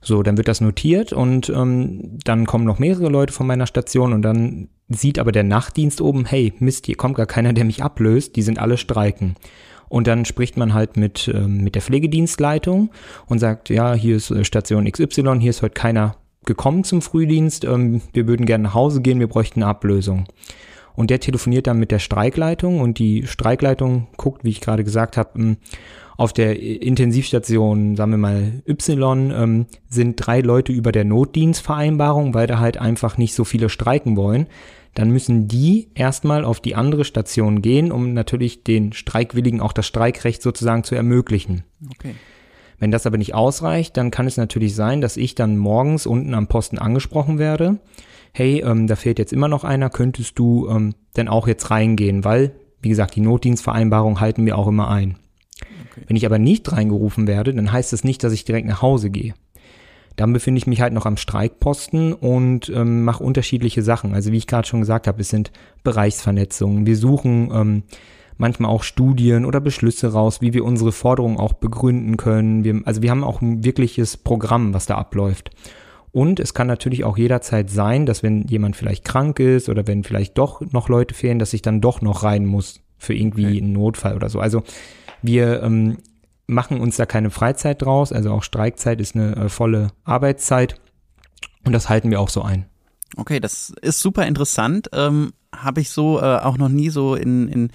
[0.00, 4.14] So, dann wird das notiert und ähm, dann kommen noch mehrere Leute von meiner Station
[4.14, 7.82] und dann sieht aber der Nachtdienst oben, hey, Mist, hier kommt gar keiner, der mich
[7.82, 9.34] ablöst, die sind alle streiken.
[9.88, 12.90] Und dann spricht man halt mit, ähm, mit der Pflegedienstleitung
[13.26, 17.64] und sagt, ja, hier ist äh, Station XY, hier ist heute keiner gekommen zum Frühdienst,
[17.64, 20.26] ähm, wir würden gerne nach Hause gehen, wir bräuchten eine Ablösung.
[20.96, 25.16] Und der telefoniert dann mit der Streikleitung und die Streikleitung guckt, wie ich gerade gesagt
[25.16, 25.56] habe, hm,
[26.16, 32.46] auf der Intensivstation, sagen wir mal Y, ähm, sind drei Leute über der Notdienstvereinbarung, weil
[32.46, 34.46] da halt einfach nicht so viele streiken wollen.
[34.94, 39.88] Dann müssen die erstmal auf die andere Station gehen, um natürlich den Streikwilligen auch das
[39.88, 41.64] Streikrecht sozusagen zu ermöglichen.
[41.90, 42.14] Okay.
[42.78, 46.34] Wenn das aber nicht ausreicht, dann kann es natürlich sein, dass ich dann morgens unten
[46.34, 47.78] am Posten angesprochen werde.
[48.36, 52.24] Hey, ähm, da fehlt jetzt immer noch einer, könntest du ähm, denn auch jetzt reingehen,
[52.24, 55.18] weil, wie gesagt, die Notdienstvereinbarung halten wir auch immer ein.
[55.60, 56.02] Okay.
[56.08, 59.10] Wenn ich aber nicht reingerufen werde, dann heißt das nicht, dass ich direkt nach Hause
[59.10, 59.34] gehe.
[60.16, 64.14] Dann befinde ich mich halt noch am Streikposten und ähm, mache unterschiedliche Sachen.
[64.14, 65.52] Also wie ich gerade schon gesagt habe, es sind
[65.84, 66.86] Bereichsvernetzungen.
[66.86, 67.82] Wir suchen ähm,
[68.36, 72.64] manchmal auch Studien oder Beschlüsse raus, wie wir unsere Forderungen auch begründen können.
[72.64, 75.52] Wir, also wir haben auch ein wirkliches Programm, was da abläuft.
[76.14, 80.04] Und es kann natürlich auch jederzeit sein, dass wenn jemand vielleicht krank ist oder wenn
[80.04, 83.58] vielleicht doch noch Leute fehlen, dass ich dann doch noch rein muss für irgendwie okay.
[83.58, 84.38] einen Notfall oder so.
[84.38, 84.62] Also
[85.22, 85.98] wir ähm,
[86.46, 88.12] machen uns da keine Freizeit draus.
[88.12, 90.80] Also auch Streikzeit ist eine äh, volle Arbeitszeit.
[91.64, 92.66] Und das halten wir auch so ein.
[93.16, 94.90] Okay, das ist super interessant.
[94.92, 97.70] Ähm, Habe ich so äh, auch noch nie so in, in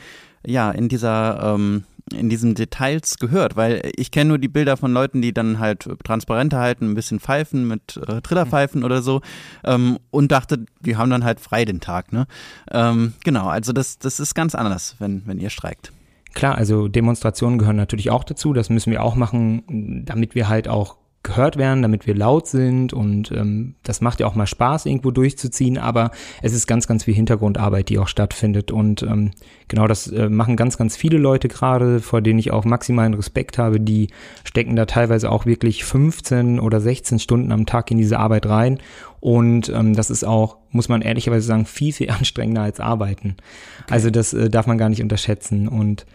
[0.47, 4.91] ja, in dieser ähm, in diesen Details gehört, weil ich kenne nur die Bilder von
[4.93, 8.85] Leuten, die dann halt Transparente halten, ein bisschen pfeifen mit äh, Trillerpfeifen mhm.
[8.85, 9.21] oder so
[9.63, 12.11] ähm, und dachte, die haben dann halt frei den Tag.
[12.11, 12.27] Ne?
[12.71, 15.91] Ähm, genau, also das, das ist ganz anders, wenn, wenn ihr streikt.
[16.33, 20.67] Klar, also Demonstrationen gehören natürlich auch dazu, das müssen wir auch machen, damit wir halt
[20.67, 24.86] auch gehört werden, damit wir laut sind und ähm, das macht ja auch mal Spaß,
[24.86, 29.32] irgendwo durchzuziehen, aber es ist ganz, ganz viel Hintergrundarbeit, die auch stattfindet und ähm,
[29.67, 33.58] genau das äh, machen ganz, ganz viele Leute gerade, vor denen ich auch maximalen Respekt
[33.58, 34.10] habe, die
[34.45, 38.79] stecken da teilweise auch wirklich 15 oder 16 Stunden am Tag in diese Arbeit rein
[39.19, 43.36] und ähm, das ist auch, muss man ehrlicherweise sagen, viel, viel anstrengender als Arbeiten.
[43.84, 43.93] Okay.
[43.93, 46.05] Also das äh, darf man gar nicht unterschätzen und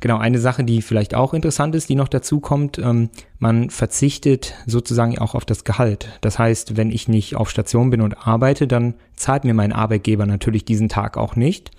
[0.00, 4.54] Genau, eine Sache, die vielleicht auch interessant ist, die noch dazu kommt, ähm, man verzichtet
[4.66, 6.08] sozusagen auch auf das Gehalt.
[6.22, 10.24] Das heißt, wenn ich nicht auf Station bin und arbeite, dann zahlt mir mein Arbeitgeber
[10.24, 11.70] natürlich diesen Tag auch nicht.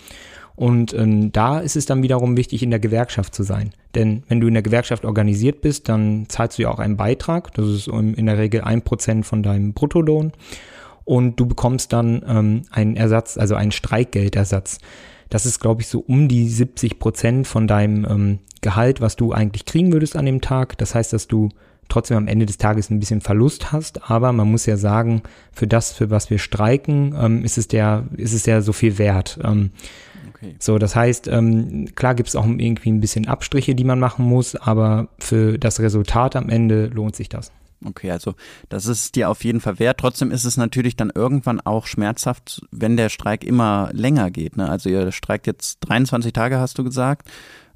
[0.55, 3.71] Und ähm, da ist es dann wiederum wichtig, in der Gewerkschaft zu sein.
[3.95, 7.51] Denn wenn du in der Gewerkschaft organisiert bist, dann zahlst du ja auch einen Beitrag.
[7.55, 10.33] Das ist in der Regel ein Prozent von deinem Bruttolohn.
[11.03, 14.77] Und du bekommst dann ähm, einen Ersatz, also einen Streikgeldersatz.
[15.31, 19.31] Das ist, glaube ich, so um die 70 Prozent von deinem ähm, Gehalt, was du
[19.31, 20.77] eigentlich kriegen würdest an dem Tag.
[20.77, 21.49] Das heißt, dass du
[21.87, 25.67] trotzdem am Ende des Tages ein bisschen Verlust hast, aber man muss ja sagen, für
[25.67, 29.39] das, für was wir streiken, ähm, ist es der, ist es ja so viel wert.
[29.41, 29.71] Ähm,
[30.29, 30.55] okay.
[30.59, 34.25] So, das heißt, ähm, klar gibt es auch irgendwie ein bisschen Abstriche, die man machen
[34.25, 37.53] muss, aber für das Resultat am Ende lohnt sich das.
[37.83, 38.35] Okay, also
[38.69, 39.99] das ist dir auf jeden Fall wert.
[39.99, 44.57] Trotzdem ist es natürlich dann irgendwann auch schmerzhaft, wenn der Streik immer länger geht.
[44.57, 44.69] Ne?
[44.69, 47.29] Also ihr streikt jetzt 23 Tage, hast du gesagt.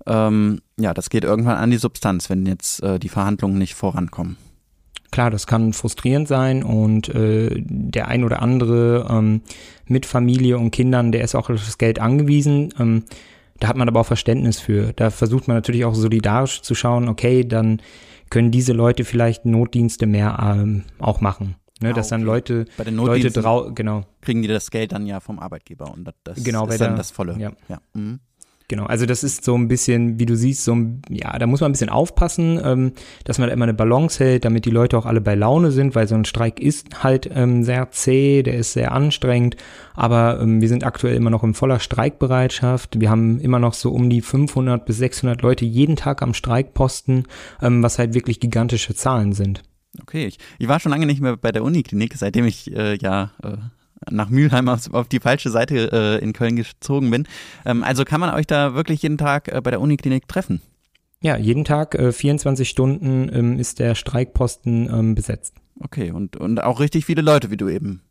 [0.06, 4.38] Ähm, ja, das geht irgendwann an die Substanz, wenn jetzt äh, die Verhandlungen nicht vorankommen.
[5.12, 9.42] Klar, das kann frustrierend sein und äh, der ein oder andere ähm,
[9.86, 12.74] mit Familie und Kindern, der ist auch auf das Geld angewiesen.
[12.80, 13.04] Ähm,
[13.60, 14.92] da hat man aber auch Verständnis für.
[14.94, 17.82] Da versucht man natürlich auch solidarisch zu schauen, okay, dann
[18.36, 21.56] können diese Leute vielleicht Notdienste mehr ähm, auch machen.
[21.80, 24.02] Ne, ah, dass dann Leute, Bei den Leute drau genau.
[24.20, 27.12] kriegen die das Geld dann ja vom Arbeitgeber und das, genau, ist dann der, das
[27.12, 27.38] volle.
[27.40, 27.54] Ja.
[27.70, 27.80] ja.
[27.94, 28.20] Mhm.
[28.68, 31.62] Genau, also das ist so ein bisschen, wie du siehst, so ein, ja, da muss
[31.62, 35.06] man ein bisschen aufpassen, ähm, dass man immer eine Balance hält, damit die Leute auch
[35.06, 38.74] alle bei Laune sind, weil so ein Streik ist halt ähm, sehr zäh, der ist
[38.74, 39.56] sehr anstrengend,
[39.94, 43.00] aber ähm, wir sind aktuell immer noch in voller Streikbereitschaft.
[43.00, 47.28] Wir haben immer noch so um die 500 bis 600 Leute jeden Tag am Streikposten,
[47.62, 49.62] ähm, was halt wirklich gigantische Zahlen sind.
[50.02, 53.32] Okay, ich, ich war schon lange nicht mehr bei der Uniklinik, seitdem ich äh, ja
[53.44, 53.58] äh,
[54.10, 57.28] nach Mülheim auf, die falsche Seite äh, in Köln gezogen bin.
[57.66, 60.62] Ähm, also kann man euch da wirklich jeden Tag äh, bei der Uniklinik treffen?
[61.22, 65.56] Ja, jeden Tag äh, 24 Stunden ähm, ist der Streikposten ähm, besetzt.
[65.80, 68.02] Okay, und, und auch richtig viele Leute, wie du eben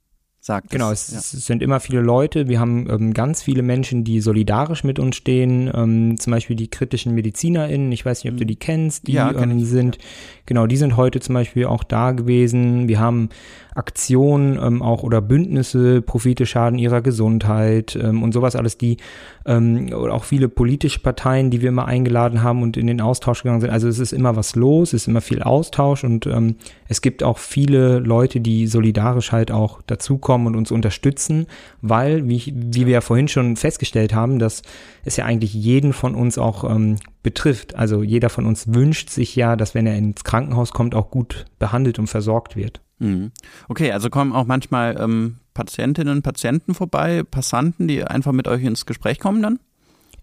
[0.44, 0.70] sagt.
[0.70, 1.20] Genau, es, ja.
[1.20, 2.48] sind immer viele Leute.
[2.48, 5.70] Wir haben ähm, ganz viele Menschen, die solidarisch mit uns stehen.
[5.74, 7.90] Ähm, zum Beispiel die kritischen MedizinerInnen.
[7.92, 9.06] Ich weiß nicht, ob du die kennst.
[9.06, 10.02] Die ja, ähm, sind, ja.
[10.44, 12.88] genau, die sind heute zum Beispiel auch da gewesen.
[12.88, 13.30] Wir haben
[13.74, 18.98] Aktionen ähm, auch oder Bündnisse, Profite schaden ihrer Gesundheit ähm, und sowas alles, die
[19.46, 23.60] ähm, auch viele politische Parteien, die wir immer eingeladen haben und in den Austausch gegangen
[23.60, 23.70] sind.
[23.70, 26.56] Also es ist immer was los, es ist immer viel Austausch und ähm,
[26.88, 31.46] es gibt auch viele Leute, die solidarisch halt auch dazukommen und uns unterstützen,
[31.82, 34.62] weil, wie, wie wir ja vorhin schon festgestellt haben, dass
[35.04, 37.74] es ja eigentlich jeden von uns auch ähm, betrifft.
[37.74, 41.46] Also jeder von uns wünscht sich ja, dass wenn er ins Krankenhaus kommt, auch gut
[41.58, 42.80] behandelt und versorgt wird.
[42.98, 43.32] Mhm.
[43.68, 48.62] Okay, also kommen auch manchmal ähm, Patientinnen und Patienten vorbei, Passanten, die einfach mit euch
[48.62, 49.58] ins Gespräch kommen dann?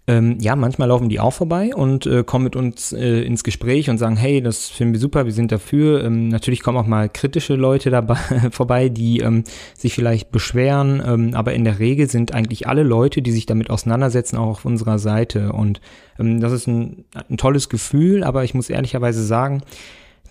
[0.08, 3.88] Ähm, ja, manchmal laufen die auch vorbei und äh, kommen mit uns äh, ins Gespräch
[3.88, 6.04] und sagen, hey, das finden wir super, wir sind dafür.
[6.04, 8.16] Ähm, natürlich kommen auch mal kritische Leute dabei
[8.52, 9.44] vorbei, die ähm,
[9.78, 13.70] sich vielleicht beschweren, ähm, aber in der Regel sind eigentlich alle Leute, die sich damit
[13.70, 15.54] auseinandersetzen, auch auf unserer Seite.
[15.54, 15.82] Und
[16.20, 19.62] ähm, das ist ein, ein tolles Gefühl, aber ich muss ehrlicherweise sagen,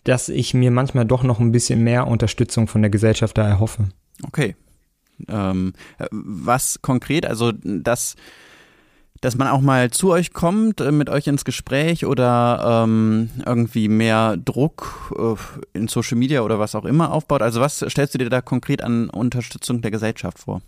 [0.05, 3.89] dass ich mir manchmal doch noch ein bisschen mehr Unterstützung von der Gesellschaft da erhoffe.
[4.23, 4.57] Okay.
[5.29, 5.75] Ähm,
[6.11, 8.17] was konkret, also das
[9.21, 13.89] dass man auch mal zu euch kommt, äh, mit euch ins Gespräch oder ähm, irgendwie
[13.89, 17.43] mehr Druck äh, in Social Media oder was auch immer aufbaut?
[17.43, 20.63] Also was stellst du dir da konkret an Unterstützung der Gesellschaft vor?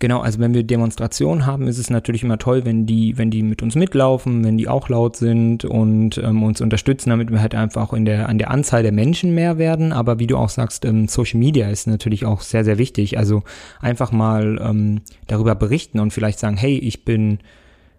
[0.00, 3.42] Genau, also wenn wir Demonstrationen haben, ist es natürlich immer toll, wenn die, wenn die
[3.42, 7.54] mit uns mitlaufen, wenn die auch laut sind und ähm, uns unterstützen, damit wir halt
[7.54, 9.92] einfach in der, an der Anzahl der Menschen mehr werden.
[9.92, 13.18] Aber wie du auch sagst, ähm, Social Media ist natürlich auch sehr, sehr wichtig.
[13.18, 13.44] Also
[13.80, 17.38] einfach mal ähm, darüber berichten und vielleicht sagen, hey, ich bin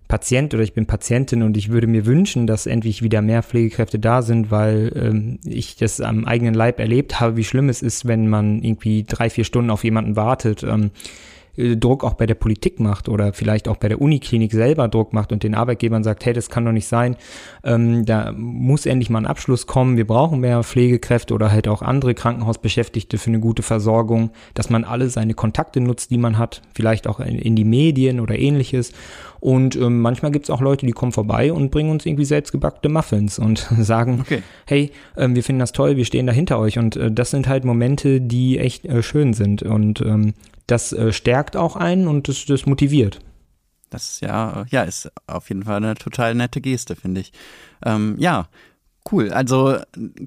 [0.09, 3.99] Patient oder ich bin Patientin und ich würde mir wünschen, dass endlich wieder mehr Pflegekräfte
[3.99, 8.05] da sind, weil ähm, ich das am eigenen Leib erlebt habe, wie schlimm es ist,
[8.05, 10.61] wenn man irgendwie drei, vier Stunden auf jemanden wartet.
[10.61, 10.89] Ähm, äh,
[11.57, 15.31] Druck auch bei der Politik macht oder vielleicht auch bei der Uniklinik selber Druck macht
[15.31, 17.15] und den Arbeitgebern sagt, hey, das kann doch nicht sein,
[17.63, 21.81] ähm, da muss endlich mal ein Abschluss kommen, wir brauchen mehr Pflegekräfte oder halt auch
[21.81, 26.61] andere Krankenhausbeschäftigte für eine gute Versorgung, dass man alle seine Kontakte nutzt, die man hat,
[26.73, 28.91] vielleicht auch in, in die Medien oder ähnliches.
[29.39, 32.89] Und ähm, manchmal gibt es auch Leute, die kommen vorbei und bringen uns irgendwie selbstgebackte
[32.89, 34.41] Muffins und sagen, okay.
[34.65, 36.79] hey, ähm, wir finden das toll, wir stehen da hinter euch.
[36.79, 39.61] Und äh, das sind halt Momente, die echt äh, schön sind.
[39.61, 40.33] Und ähm,
[40.67, 43.19] das äh, stärkt auch einen und das, das motiviert.
[43.89, 47.31] Das ist ja, ja, ist auf jeden Fall eine total nette Geste, finde ich.
[47.85, 48.47] Ähm, ja,
[49.11, 49.31] cool.
[49.31, 49.77] Also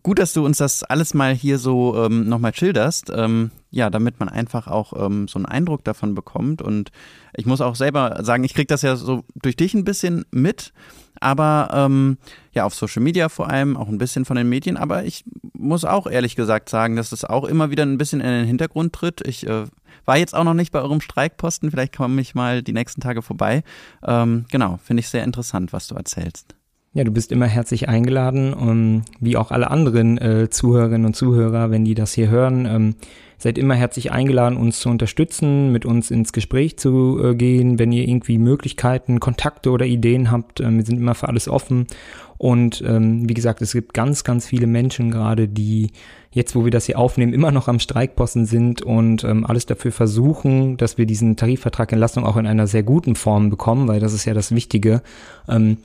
[0.02, 3.10] gut, dass du uns das alles mal hier so ähm, nochmal schilderst.
[3.14, 6.62] Ähm, ja, damit man einfach auch ähm, so einen Eindruck davon bekommt.
[6.62, 6.90] Und
[7.36, 10.72] ich muss auch selber sagen, ich kriege das ja so durch dich ein bisschen mit
[11.20, 12.18] aber ähm,
[12.52, 14.76] ja, auf Social Media vor allem, auch ein bisschen von den Medien.
[14.76, 18.26] Aber ich muss auch ehrlich gesagt sagen, dass es auch immer wieder ein bisschen in
[18.26, 19.26] den Hintergrund tritt.
[19.26, 19.64] Ich äh,
[20.08, 23.22] war jetzt auch noch nicht bei eurem Streikposten, vielleicht komme ich mal die nächsten Tage
[23.22, 23.62] vorbei.
[24.04, 26.56] Ähm, genau, finde ich sehr interessant, was du erzählst.
[26.94, 31.70] Ja, du bist immer herzlich eingeladen, um, wie auch alle anderen äh, Zuhörerinnen und Zuhörer,
[31.70, 32.66] wenn die das hier hören.
[32.66, 32.94] Ähm,
[33.36, 37.92] seid immer herzlich eingeladen, uns zu unterstützen, mit uns ins Gespräch zu äh, gehen, wenn
[37.92, 40.60] ihr irgendwie Möglichkeiten, Kontakte oder Ideen habt.
[40.60, 41.86] Äh, wir sind immer für alles offen.
[42.38, 45.90] Und ähm, wie gesagt, es gibt ganz, ganz viele Menschen gerade, die
[46.30, 49.92] jetzt, wo wir das hier aufnehmen, immer noch am Streikposten sind und ähm, alles dafür
[49.92, 54.12] versuchen, dass wir diesen Tarifvertrag Entlastung auch in einer sehr guten Form bekommen, weil das
[54.12, 55.02] ist ja das Wichtige.
[55.48, 55.78] Ähm,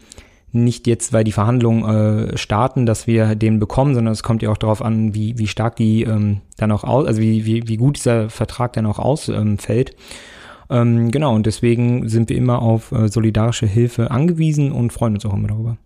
[0.54, 1.84] nicht jetzt, weil die Verhandlungen
[2.30, 5.48] äh, starten, dass wir den bekommen, sondern es kommt ja auch darauf an, wie, wie
[5.48, 9.00] stark die ähm, dann auch aus, also wie, wie, wie gut dieser Vertrag dann auch
[9.00, 9.96] ausfällt.
[10.70, 15.26] Ähm, genau, und deswegen sind wir immer auf äh, solidarische Hilfe angewiesen und freuen uns
[15.26, 15.78] auch immer darüber.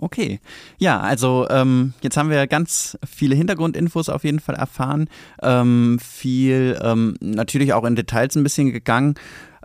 [0.00, 0.38] Okay.
[0.78, 5.08] Ja, also ähm, jetzt haben wir ganz viele Hintergrundinfos auf jeden Fall erfahren.
[5.42, 9.14] Ähm, viel ähm, natürlich auch in Details ein bisschen gegangen.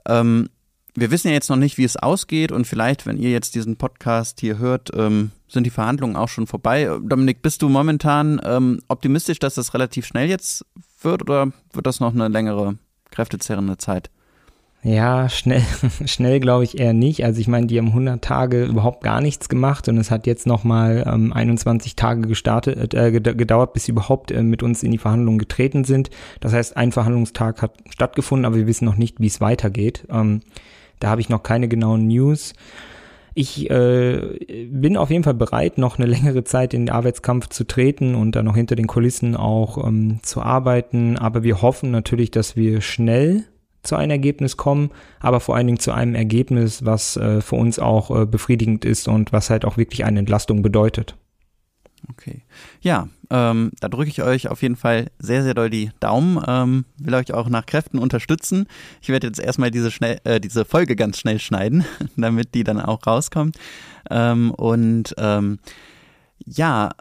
[0.07, 0.49] Ähm,
[0.95, 3.77] wir wissen ja jetzt noch nicht, wie es ausgeht und vielleicht, wenn ihr jetzt diesen
[3.77, 6.89] Podcast hier hört, ähm, sind die Verhandlungen auch schon vorbei.
[7.03, 10.65] Dominik, bist du momentan ähm, optimistisch, dass das relativ schnell jetzt
[11.01, 12.77] wird oder wird das noch eine längere,
[13.11, 14.09] kräftezerrende Zeit?
[14.83, 15.63] Ja, schnell,
[16.05, 17.23] schnell glaube ich eher nicht.
[17.23, 20.45] Also ich meine, die haben 100 Tage überhaupt gar nichts gemacht und es hat jetzt
[20.45, 24.97] nochmal ähm, 21 Tage gestartet, äh, gedauert, bis sie überhaupt äh, mit uns in die
[24.97, 26.09] Verhandlungen getreten sind.
[26.41, 30.05] Das heißt, ein Verhandlungstag hat stattgefunden, aber wir wissen noch nicht, wie es weitergeht.
[30.09, 30.41] Ähm,
[30.99, 32.53] da habe ich noch keine genauen News.
[33.35, 37.63] Ich äh, bin auf jeden Fall bereit, noch eine längere Zeit in den Arbeitskampf zu
[37.63, 41.17] treten und dann noch hinter den Kulissen auch ähm, zu arbeiten.
[41.17, 43.45] Aber wir hoffen natürlich, dass wir schnell
[43.83, 47.79] zu einem Ergebnis kommen, aber vor allen Dingen zu einem Ergebnis, was äh, für uns
[47.79, 51.15] auch äh, befriedigend ist und was halt auch wirklich eine Entlastung bedeutet.
[52.09, 52.41] Okay.
[52.81, 56.43] Ja, ähm, da drücke ich euch auf jeden Fall sehr, sehr doll die Daumen.
[56.45, 58.67] Ähm, will euch auch nach Kräften unterstützen.
[59.01, 61.85] Ich werde jetzt erstmal diese, schnell, äh, diese Folge ganz schnell schneiden,
[62.17, 63.57] damit die dann auch rauskommt.
[64.09, 65.59] Ähm, und ähm,
[66.45, 66.91] ja,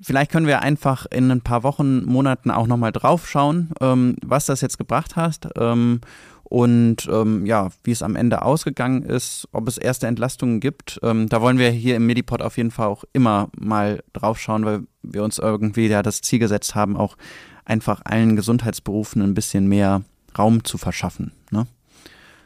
[0.00, 4.46] vielleicht können wir einfach in ein paar Wochen, Monaten auch nochmal drauf schauen, ähm, was
[4.46, 5.50] das jetzt gebracht hat.
[5.56, 6.00] Ähm,
[6.44, 10.98] und ähm, ja, wie es am Ende ausgegangen ist, ob es erste Entlastungen gibt.
[11.02, 14.64] Ähm, da wollen wir hier im Medipod auf jeden Fall auch immer mal drauf schauen,
[14.64, 17.16] weil wir uns irgendwie ja das Ziel gesetzt haben, auch
[17.66, 20.02] einfach allen Gesundheitsberufen ein bisschen mehr
[20.38, 21.32] Raum zu verschaffen.
[21.50, 21.66] Ne?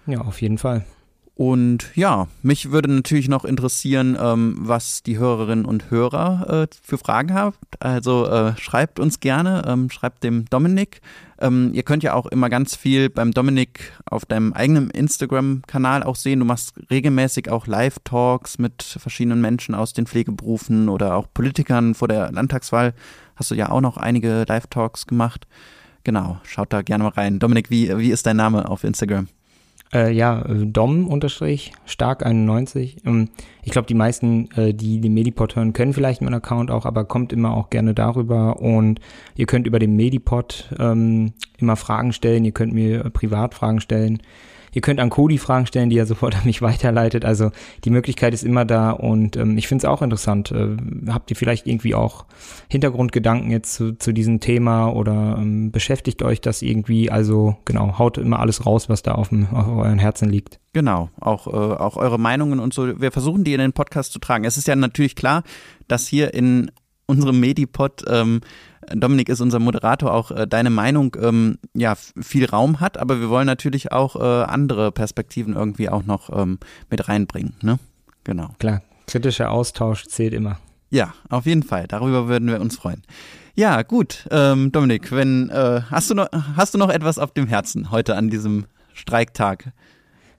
[0.06, 0.84] Ja, auf jeden Fall.
[1.34, 6.98] Und ja, mich würde natürlich noch interessieren, ähm, was die Hörerinnen und Hörer äh, für
[6.98, 7.82] Fragen habt.
[7.82, 11.00] Also äh, schreibt uns gerne, ähm, schreibt dem Dominik.
[11.40, 16.16] Ähm, ihr könnt ja auch immer ganz viel beim Dominik auf deinem eigenen Instagram-Kanal auch
[16.16, 16.40] sehen.
[16.40, 22.08] Du machst regelmäßig auch Live-Talks mit verschiedenen Menschen aus den Pflegeberufen oder auch Politikern vor
[22.08, 22.92] der Landtagswahl.
[23.36, 25.46] Hast du ja auch noch einige Live-Talks gemacht.
[26.04, 27.38] Genau, schaut da gerne mal rein.
[27.38, 29.28] Dominik, wie, wie ist dein Name auf Instagram?
[29.94, 33.04] Äh, ja, äh, Dom unterstrich, stark 91.
[33.04, 33.28] Ähm,
[33.62, 37.04] ich glaube, die meisten, äh, die den Medipod hören, können vielleicht meinen Account auch, aber
[37.04, 38.60] kommt immer auch gerne darüber.
[38.60, 39.00] Und
[39.36, 44.22] ihr könnt über den Medipod ähm, immer Fragen stellen, ihr könnt mir privat Fragen stellen.
[44.72, 47.24] Ihr könnt an Cody Fragen stellen, die er sofort an mich weiterleitet.
[47.24, 47.50] Also
[47.84, 50.50] die Möglichkeit ist immer da und ähm, ich finde es auch interessant.
[50.50, 50.76] Äh,
[51.08, 52.24] habt ihr vielleicht irgendwie auch
[52.68, 57.10] Hintergrundgedanken jetzt zu, zu diesem Thema oder ähm, beschäftigt euch das irgendwie?
[57.10, 60.58] Also genau, haut immer alles raus, was da auf, dem, auf euren Herzen liegt.
[60.72, 63.00] Genau, auch, äh, auch eure Meinungen und so.
[63.00, 64.44] Wir versuchen die in den Podcast zu tragen.
[64.44, 65.42] Es ist ja natürlich klar,
[65.86, 66.70] dass hier in
[67.12, 68.40] unserem Medipod ähm,
[68.90, 73.28] Dominik ist unser Moderator, auch äh, deine Meinung ähm, ja viel Raum hat, aber wir
[73.28, 76.58] wollen natürlich auch äh, andere Perspektiven irgendwie auch noch ähm,
[76.90, 77.54] mit reinbringen.
[77.62, 77.78] Ne?
[78.24, 78.50] Genau.
[78.58, 80.58] Klar, kritischer Austausch zählt immer.
[80.90, 81.86] Ja, auf jeden Fall.
[81.88, 83.02] Darüber würden wir uns freuen.
[83.54, 87.46] Ja, gut, ähm, Dominik, wenn äh, hast du noch hast du noch etwas auf dem
[87.46, 89.72] Herzen heute an diesem Streiktag?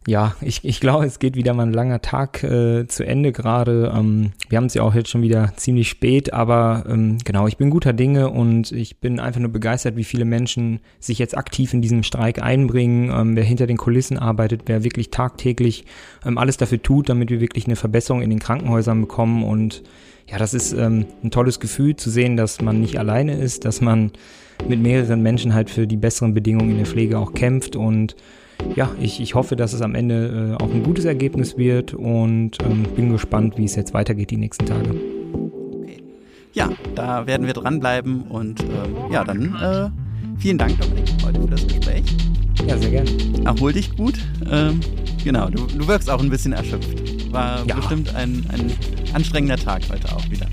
[0.06, 3.94] Ja, ich, ich glaube, es geht wieder mal ein langer Tag äh, zu Ende gerade.
[3.96, 7.56] Ähm, wir haben es ja auch jetzt schon wieder ziemlich spät, aber ähm, genau, ich
[7.56, 11.74] bin guter Dinge und ich bin einfach nur begeistert, wie viele Menschen sich jetzt aktiv
[11.74, 15.86] in diesem Streik einbringen, ähm, wer hinter den Kulissen arbeitet, wer wirklich tagtäglich
[16.26, 19.44] ähm, alles dafür tut, damit wir wirklich eine Verbesserung in den Krankenhäusern bekommen.
[19.46, 19.84] Und
[20.30, 23.80] ja, das ist ähm, ein tolles Gefühl zu sehen, dass man nicht alleine ist, dass
[23.80, 24.12] man
[24.68, 28.18] mit mehreren Menschen halt für die besseren Bedingungen in der Pflege auch kämpft und
[28.76, 32.58] ja, ich, ich hoffe, dass es am Ende äh, auch ein gutes Ergebnis wird und
[32.64, 34.90] ähm, bin gespannt, wie es jetzt weitergeht die nächsten Tage.
[34.90, 36.04] Okay.
[36.54, 38.66] Ja, da werden wir dranbleiben und äh,
[39.12, 39.90] ja, dann äh,
[40.40, 42.04] vielen Dank, Dominik, heute für das Gespräch.
[42.68, 43.10] Ja, sehr gerne.
[43.46, 44.16] Erhol dich gut.
[44.50, 44.80] Ähm,
[45.24, 47.32] genau, du, du wirkst auch ein bisschen erschöpft.
[47.32, 47.76] War ja.
[47.76, 48.72] bestimmt ein, ein
[49.14, 50.48] anstrengender Tag heute auch wieder.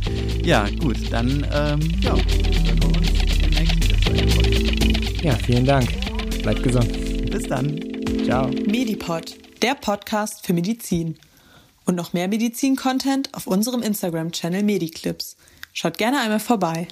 [0.45, 5.23] Ja, gut, dann ähm, ja, hören wir uns demnächst wieder.
[5.23, 5.89] Ja, vielen Dank.
[6.43, 6.91] Bleibt gesund.
[7.31, 7.90] Bis dann.
[8.25, 8.49] Ciao.
[8.49, 11.19] Medipod, der Podcast für Medizin.
[11.85, 15.37] Und noch mehr Medizin-Content auf unserem Instagram-Channel Mediclips.
[15.73, 16.89] Schaut gerne einmal vorbei.